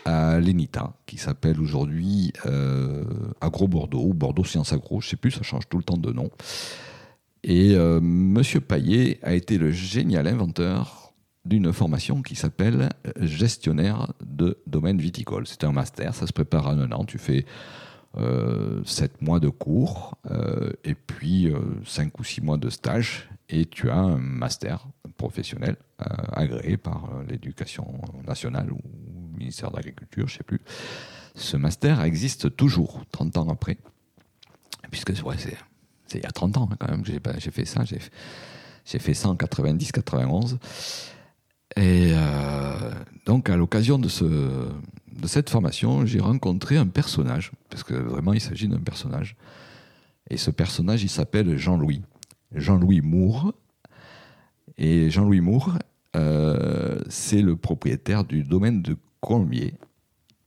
à 0.09 0.41
l'ENITA, 0.41 0.95
qui 1.07 1.19
s'appelle 1.19 1.61
aujourd'hui 1.61 2.33
euh, 2.47 3.05
Agro 3.41 3.69
Bordeaux, 3.69 4.05
ou 4.05 4.15
Bordeaux 4.15 4.45
Sciences 4.45 4.73
Agro, 4.73 5.01
je 5.01 5.07
ne 5.07 5.11
sais 5.11 5.17
plus, 5.17 5.31
ça 5.31 5.43
change 5.43 5.69
tout 5.69 5.77
le 5.77 5.85
temps 5.85 5.97
de 5.97 6.13
nom. 6.13 6.31
Et 7.45 7.77
Monsieur 7.77 8.61
Paillet 8.61 9.21
a 9.23 9.33
été 9.33 9.59
le 9.59 9.71
génial 9.71 10.27
inventeur 10.27 11.15
d'une 11.45 11.73
formation 11.73 12.21
qui 12.21 12.35
s'appelle 12.35 12.89
gestionnaire 13.21 14.13
de 14.21 14.59
domaine 14.67 14.99
viticole. 14.99 15.47
C'est 15.47 15.63
un 15.63 15.71
master, 15.71 16.15
ça 16.17 16.27
se 16.27 16.33
prépare 16.33 16.67
en 16.67 16.79
un 16.79 16.91
an. 16.91 17.05
Tu 17.05 17.17
fais 17.17 17.47
euh, 18.19 18.83
7 18.85 19.23
mois 19.23 19.39
de 19.39 19.49
cours 19.49 20.19
et 20.83 20.95
puis 20.95 21.53
5 21.87 22.19
ou 22.19 22.25
6 22.25 22.41
mois 22.41 22.57
de 22.57 22.71
stage 22.71 23.29
et 23.49 23.65
tu 23.67 23.91
as 23.91 23.97
un 23.97 24.19
master 24.19 24.87
professionnel 25.17 25.77
euh, 26.01 26.05
agréé 26.33 26.77
par 26.77 27.07
euh, 27.07 27.25
l'éducation 27.29 27.87
nationale 28.27 28.71
ou 28.71 28.81
ministère 29.39 29.71
de 29.71 29.77
l'Agriculture, 29.77 30.29
je 30.29 30.35
ne 30.35 30.39
sais 30.39 30.45
plus. 30.45 30.61
Ce 31.35 31.57
master 31.57 32.03
existe 32.03 32.57
toujours, 32.57 33.05
30 33.13 33.39
ans 33.39 33.49
après, 33.49 33.79
puisque 34.91 35.15
c'est 35.17 35.23
il 36.15 36.23
y 36.23 36.27
a 36.27 36.31
30 36.31 36.57
ans 36.57 36.69
hein, 36.73 36.77
quand 36.79 36.91
même 36.91 37.03
que 37.03 37.13
j'ai 37.39 37.51
fait 37.51 37.65
ça, 37.65 37.85
j'ai 37.85 38.99
fait 38.99 39.15
ça 39.15 39.29
en 39.29 39.35
90-91. 39.35 40.57
Et 41.77 42.11
euh, 42.13 42.93
donc 43.27 43.51
à 43.51 43.57
l'occasion 43.57 43.99
de 43.99 44.09
cette 44.09 45.51
formation, 45.51 46.07
j'ai 46.07 46.21
rencontré 46.21 46.77
un 46.77 46.87
personnage, 46.87 47.53
parce 47.69 47.83
que 47.83 47.95
vraiment 47.95 48.33
il 48.33 48.41
s'agit 48.41 48.69
d'un 48.69 48.81
personnage. 48.81 49.37
Et 50.31 50.37
ce 50.37 50.51
personnage, 50.51 51.03
il 51.03 51.09
s'appelle 51.09 51.57
Jean-Louis. 51.57 52.03
Jean-Louis 52.55 53.01
Moore. 53.01 53.53
Et 54.77 55.11
Jean-Louis 55.11 55.41
Moore, 55.41 55.79
euh, 56.17 56.99
c'est 57.09 57.43
le 57.43 57.57
propriétaire 57.57 58.25
du 58.25 58.45
domaine 58.45 58.83
de 58.83 58.97
Colombier. 59.21 59.75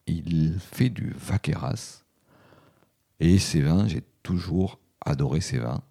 Il 0.07 0.57
fait 0.59 0.89
du 0.89 1.13
vaqueras. 1.17 2.03
Et 3.19 3.37
ses 3.37 3.61
vins, 3.61 3.87
j'ai 3.87 4.03
toujours 4.23 4.79
adoré 5.05 5.41
ses 5.41 5.59
vins. 5.59 5.81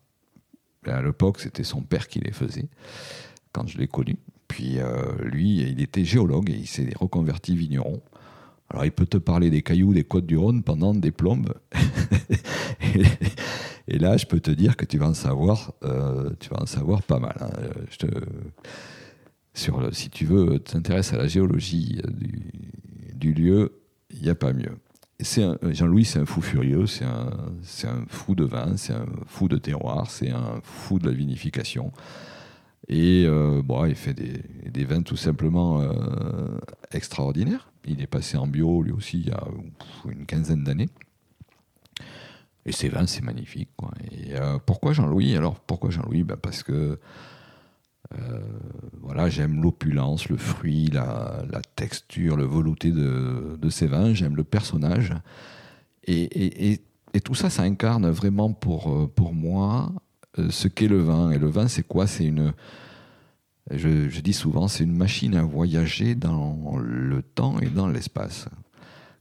À 0.87 1.03
l'époque, 1.03 1.41
c'était 1.41 1.65
son 1.65 1.83
père 1.83 2.09
qui 2.09 2.21
les 2.21 2.33
faisait, 2.33 2.69
quand 3.53 3.67
je 3.67 3.79
l'ai 3.79 3.87
connu. 3.87 4.17
Puis 4.49 4.79
euh, 4.79 5.17
lui, 5.23 5.61
il 5.61 5.81
était 5.81 6.05
géologue 6.05 6.51
et 6.51 6.55
il 6.55 6.67
s'est 6.67 6.93
reconverti 6.99 7.55
vigneron. 7.55 8.03
Alors 8.69 8.85
il 8.85 8.93
peut 8.93 9.07
te 9.07 9.19
parler 9.19 9.51
des 9.51 9.63
cailloux 9.63 9.95
des 9.95 10.05
côtes 10.05 10.27
du 10.27 10.37
Rhône 10.37 10.63
pendant 10.63 10.95
des 10.95 11.11
plombes. 11.11 11.55
Et 13.89 13.99
là, 13.99 14.17
je 14.17 14.27
peux 14.27 14.39
te 14.39 14.53
dire 14.53 14.77
que 14.77 14.85
tu 14.85 14.99
vas 14.99 15.09
en 15.09 15.15
savoir, 15.15 15.73
euh, 15.83 16.31
tu 16.39 16.49
vas 16.51 16.63
en 16.63 16.67
savoir 16.67 17.03
pas 17.03 17.19
mal. 17.19 17.37
Hein. 17.41 17.51
Je 17.91 17.97
te, 17.97 18.07
sur 19.55 19.95
si 19.95 20.11
tu 20.11 20.25
veux, 20.25 20.59
t'intéresses 20.59 21.13
à 21.13 21.17
la 21.17 21.27
géologie 21.27 22.01
du, 22.09 22.53
du 23.15 23.33
lieu, 23.33 23.81
il 24.11 24.23
n'y 24.23 24.31
a 24.31 24.35
pas 24.35 24.53
mieux. 24.53 24.77
Jean-Louis, 25.23 26.05
c'est 26.05 26.19
un 26.19 26.27
fou 26.27 26.41
furieux, 26.41 26.87
c'est 26.87 27.05
un, 27.05 28.05
fou 28.09 28.35
de 28.35 28.45
vin, 28.45 28.77
c'est 28.77 28.93
un 28.93 29.07
fou 29.27 29.49
de 29.49 29.59
terroir, 29.59 30.11
c'est 30.11 30.31
un 30.31 30.61
fou 30.63 30.99
de 30.99 31.07
la 31.07 31.13
vinification. 31.13 31.93
Et 32.89 33.25
euh, 33.27 33.63
bon, 33.63 33.85
il 33.85 33.95
fait 33.95 34.15
des, 34.15 34.85
vins 34.85 35.03
tout 35.03 35.17
simplement 35.17 35.81
euh, 35.81 36.59
extraordinaires. 36.93 37.71
Il 37.87 38.01
est 38.03 38.07
passé 38.07 38.37
en 38.37 38.47
bio, 38.47 38.83
lui 38.83 38.93
aussi, 38.93 39.21
il 39.21 39.29
y 39.29 39.33
a 39.33 39.45
une 40.11 40.27
quinzaine 40.27 40.65
d'années. 40.65 40.89
Et 42.67 42.73
ces 42.73 42.89
vins, 42.89 43.07
c'est 43.07 43.23
magnifique. 43.23 43.71
Et 44.11 44.37
euh, 44.37 44.59
pourquoi 44.65 44.93
Jean-Louis? 44.93 45.37
Alors, 45.37 45.61
pourquoi 45.61 45.91
Jean-Louis? 45.91 46.25
Ben 46.25 46.37
Parce 46.37 46.63
que 46.63 46.99
euh, 48.19 48.41
voilà, 49.01 49.29
j'aime 49.29 49.63
l'opulence, 49.63 50.29
le 50.29 50.37
fruit, 50.37 50.87
la, 50.87 51.43
texture, 51.77 52.37
le 52.37 52.45
velouté 52.45 52.91
de, 52.91 53.71
ces 53.71 53.87
vins. 53.87 54.15
J'aime 54.15 54.37
le 54.37 54.45
personnage. 54.45 55.13
Et, 56.07 56.81
tout 57.25 57.35
ça, 57.35 57.51
ça 57.51 57.63
incarne 57.63 58.09
vraiment 58.09 58.53
pour, 58.53 58.93
euh, 58.93 59.07
pour 59.07 59.35
moi 59.35 59.93
ce 60.49 60.69
qu'est 60.69 60.89
le 60.89 61.01
vin. 61.01 61.31
Et 61.31 61.39
le 61.39 61.49
vin, 61.49 61.69
c'est 61.69 61.87
quoi? 61.87 62.07
C'est 62.07 62.25
une. 62.25 62.53
Je, 63.71 64.09
je, 64.09 64.21
dis 64.21 64.33
souvent, 64.33 64.67
c'est 64.67 64.83
une 64.83 64.97
machine 64.97 65.37
à 65.37 65.43
voyager 65.43 66.17
dans 66.17 66.77
le 66.79 67.23
temps 67.23 67.61
et 67.61 67.69
dans 67.69 67.87
l'espace. 67.87 68.49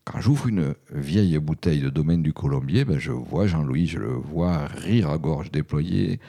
Quand 0.06 0.22
j'ouvre 0.22 0.48
une 0.48 0.74
vieille 0.92 1.38
bouteille 1.38 1.82
de 1.82 1.90
domaine 1.90 2.24
du 2.24 2.34
Colombier, 2.34 2.84
ben 2.84 2.98
je 2.98 3.12
vois 3.12 3.46
Jean-Louis, 3.46 3.86
je 3.86 4.00
le 4.00 4.14
vois 4.14 4.66
rire 4.66 5.10
à 5.10 5.20
gorge 5.20 5.52
déployée. 5.52 6.20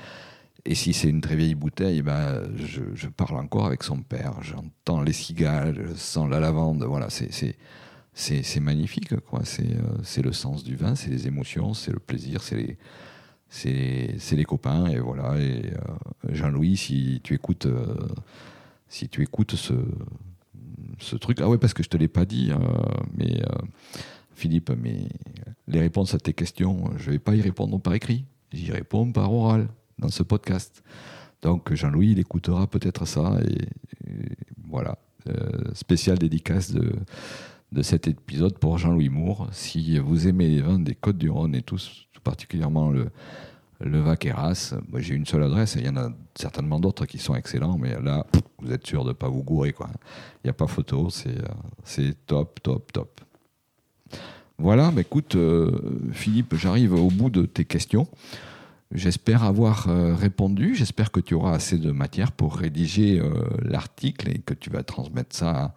Et 0.64 0.74
si 0.74 0.92
c'est 0.92 1.08
une 1.08 1.20
très 1.20 1.36
vieille 1.36 1.54
bouteille, 1.54 2.02
ben 2.02 2.42
je, 2.56 3.08
parle 3.08 3.38
encore 3.38 3.66
avec 3.66 3.82
son 3.82 4.02
père. 4.02 4.34
J'entends 4.42 5.02
les 5.02 5.12
cigales, 5.12 5.88
je 5.88 5.94
sens 5.94 6.28
la 6.28 6.40
lavande. 6.40 6.84
Voilà, 6.84 7.08
c'est 7.10 8.60
magnifique. 8.60 9.18
quoi. 9.20 9.40
Euh, 9.40 9.74
c'est 10.02 10.22
le 10.22 10.32
sens 10.32 10.62
du 10.62 10.76
vin, 10.76 10.94
c'est 10.94 11.10
les 11.10 11.26
émotions, 11.26 11.72
c'est 11.74 11.92
le 11.92 11.98
plaisir, 11.98 12.42
c'est 12.42 12.56
les, 12.56 12.78
c'est 13.48 14.36
les 14.36 14.44
copains. 14.44 14.86
Et 14.86 14.98
voilà. 14.98 15.38
Et 15.38 15.66
euh, 15.66 16.32
Jean-Louis, 16.32 16.76
si 16.76 17.20
tu 17.24 17.34
écoutes, 17.34 17.66
euh, 17.66 17.94
si 18.88 19.08
tu 19.08 19.22
écoutes 19.22 19.56
ce, 19.56 19.74
ce 20.98 21.16
truc. 21.16 21.40
Ah 21.40 21.48
ouais, 21.48 21.58
parce 21.58 21.74
que 21.74 21.82
je 21.82 21.88
te 21.88 21.96
l'ai 21.96 22.08
pas 22.08 22.24
dit, 22.24 22.50
euh, 22.50 22.56
mais 23.16 23.42
Philippe, 24.34 24.70
mais 24.78 25.08
les 25.68 25.80
réponses 25.80 26.14
à 26.14 26.18
tes 26.18 26.32
questions, 26.32 26.90
je 26.96 27.10
vais 27.10 27.18
pas 27.18 27.34
y 27.34 27.40
répondre 27.40 27.80
par 27.80 27.94
écrit. 27.94 28.24
J'y 28.52 28.72
réponds 28.72 29.12
par 29.12 29.32
oral 29.32 29.68
dans 30.00 30.08
ce 30.08 30.22
podcast. 30.22 30.82
Donc 31.42 31.72
Jean-Louis, 31.72 32.12
il 32.12 32.18
écoutera 32.18 32.66
peut-être 32.66 33.06
ça 33.06 33.38
et, 33.44 33.66
voilà. 34.68 34.98
Euh, 35.28 35.74
spécial 35.74 36.16
dédicace 36.16 36.72
de, 36.72 36.94
de 37.72 37.82
cet 37.82 38.08
épisode 38.08 38.58
pour 38.58 38.78
Jean-Louis 38.78 39.10
Moore. 39.10 39.48
Si 39.52 39.98
vous 39.98 40.26
aimez 40.26 40.48
les 40.48 40.62
vins 40.62 40.78
des 40.78 40.94
Côtes-du-Rhône 40.94 41.54
et 41.54 41.60
tous, 41.60 42.06
tout 42.12 42.22
particulièrement 42.22 42.88
le, 42.88 43.10
le 43.80 44.00
Vaqueras, 44.00 44.74
moi 44.88 45.00
j'ai 45.00 45.14
une 45.14 45.26
seule 45.26 45.42
adresse, 45.42 45.76
il 45.78 45.84
y 45.84 45.88
en 45.88 45.96
a 45.96 46.10
certainement 46.34 46.80
d'autres 46.80 47.04
qui 47.06 47.18
sont 47.18 47.34
excellents, 47.34 47.76
mais 47.78 48.00
là, 48.00 48.26
vous 48.60 48.72
êtes 48.72 48.86
sûr 48.86 49.04
de 49.04 49.10
ne 49.10 49.14
pas 49.14 49.28
vous 49.28 49.42
gourer. 49.42 49.74
Il 49.78 50.44
n'y 50.44 50.50
a 50.50 50.54
pas 50.54 50.66
photo, 50.66 51.08
euh, 51.26 51.32
c'est 51.84 52.26
top, 52.26 52.60
top, 52.62 52.92
top. 52.92 53.20
Voilà, 54.58 54.90
bah 54.90 55.00
écoute, 55.00 55.36
euh, 55.36 55.70
Philippe, 56.12 56.54
j'arrive 56.54 56.92
au 56.92 57.08
bout 57.08 57.30
de 57.30 57.46
tes 57.46 57.64
questions. 57.64 58.06
J'espère 58.92 59.44
avoir 59.44 59.88
euh, 59.88 60.16
répondu. 60.16 60.74
J'espère 60.74 61.12
que 61.12 61.20
tu 61.20 61.34
auras 61.34 61.54
assez 61.54 61.78
de 61.78 61.92
matière 61.92 62.32
pour 62.32 62.56
rédiger 62.56 63.20
euh, 63.20 63.30
l'article 63.62 64.30
et 64.30 64.40
que 64.40 64.52
tu 64.52 64.68
vas 64.68 64.82
transmettre 64.82 65.36
ça 65.36 65.74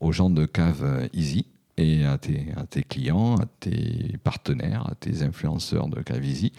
aux 0.00 0.10
gens 0.10 0.28
de 0.28 0.44
Cave 0.44 1.08
Easy 1.12 1.46
et 1.76 2.04
à 2.04 2.18
tes, 2.18 2.82
clients, 2.82 3.36
à 3.36 3.46
tes 3.60 4.16
partenaires, 4.24 4.88
à 4.90 4.96
tes 4.96 5.22
influenceurs 5.22 5.88
de 5.88 6.00
Cave 6.02 6.24
Easy, 6.24 6.52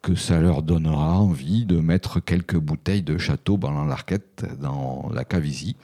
que 0.00 0.14
ça 0.14 0.40
leur 0.40 0.62
donnera 0.62 1.18
envie 1.18 1.64
de 1.64 1.80
mettre 1.80 2.20
quelques 2.20 2.56
bouteilles 2.56 3.02
de 3.02 3.18
château 3.18 3.56
dans 3.56 3.84
l'arquette 3.84 4.46
dans 4.60 5.10
la 5.12 5.24
Cave 5.24 5.46
Easy. 5.46 5.74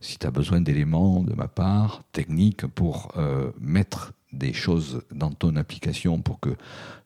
Si 0.00 0.18
tu 0.18 0.26
as 0.26 0.30
besoin 0.32 0.60
d'éléments 0.60 1.22
de 1.22 1.34
ma 1.34 1.46
part, 1.46 2.02
techniques, 2.10 2.66
pour 2.66 3.12
euh, 3.16 3.52
mettre 3.60 4.12
des 4.32 4.52
choses 4.52 5.02
dans 5.12 5.30
ton 5.30 5.56
application 5.56 6.20
pour 6.20 6.40
que 6.40 6.50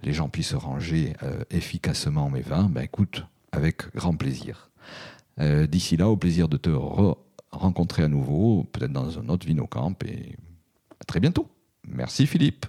les 0.03 0.13
gens 0.13 0.29
puissent 0.29 0.55
ranger 0.55 1.15
euh, 1.23 1.43
efficacement 1.51 2.31
mes 2.31 2.43
vins, 2.43 2.69
ben 2.69 2.83
écoute, 2.83 3.25
avec 3.53 3.95
grand 3.95 4.15
plaisir. 4.15 4.71
Euh, 5.41 5.67
d'ici 5.67 5.97
là, 5.97 6.09
au 6.09 6.17
plaisir 6.17 6.49
de 6.49 6.57
te 6.57 6.71
rencontrer 7.51 8.03
à 8.03 8.09
nouveau, 8.09 8.65
peut-être 8.73 8.93
dans 8.93 9.19
un 9.19 9.29
autre 9.29 9.47
Vinocamp, 9.47 9.97
et 10.07 10.37
à 11.01 11.05
très 11.05 11.21
bientôt. 11.21 11.49
Merci 11.87 12.27
Philippe. 12.27 12.67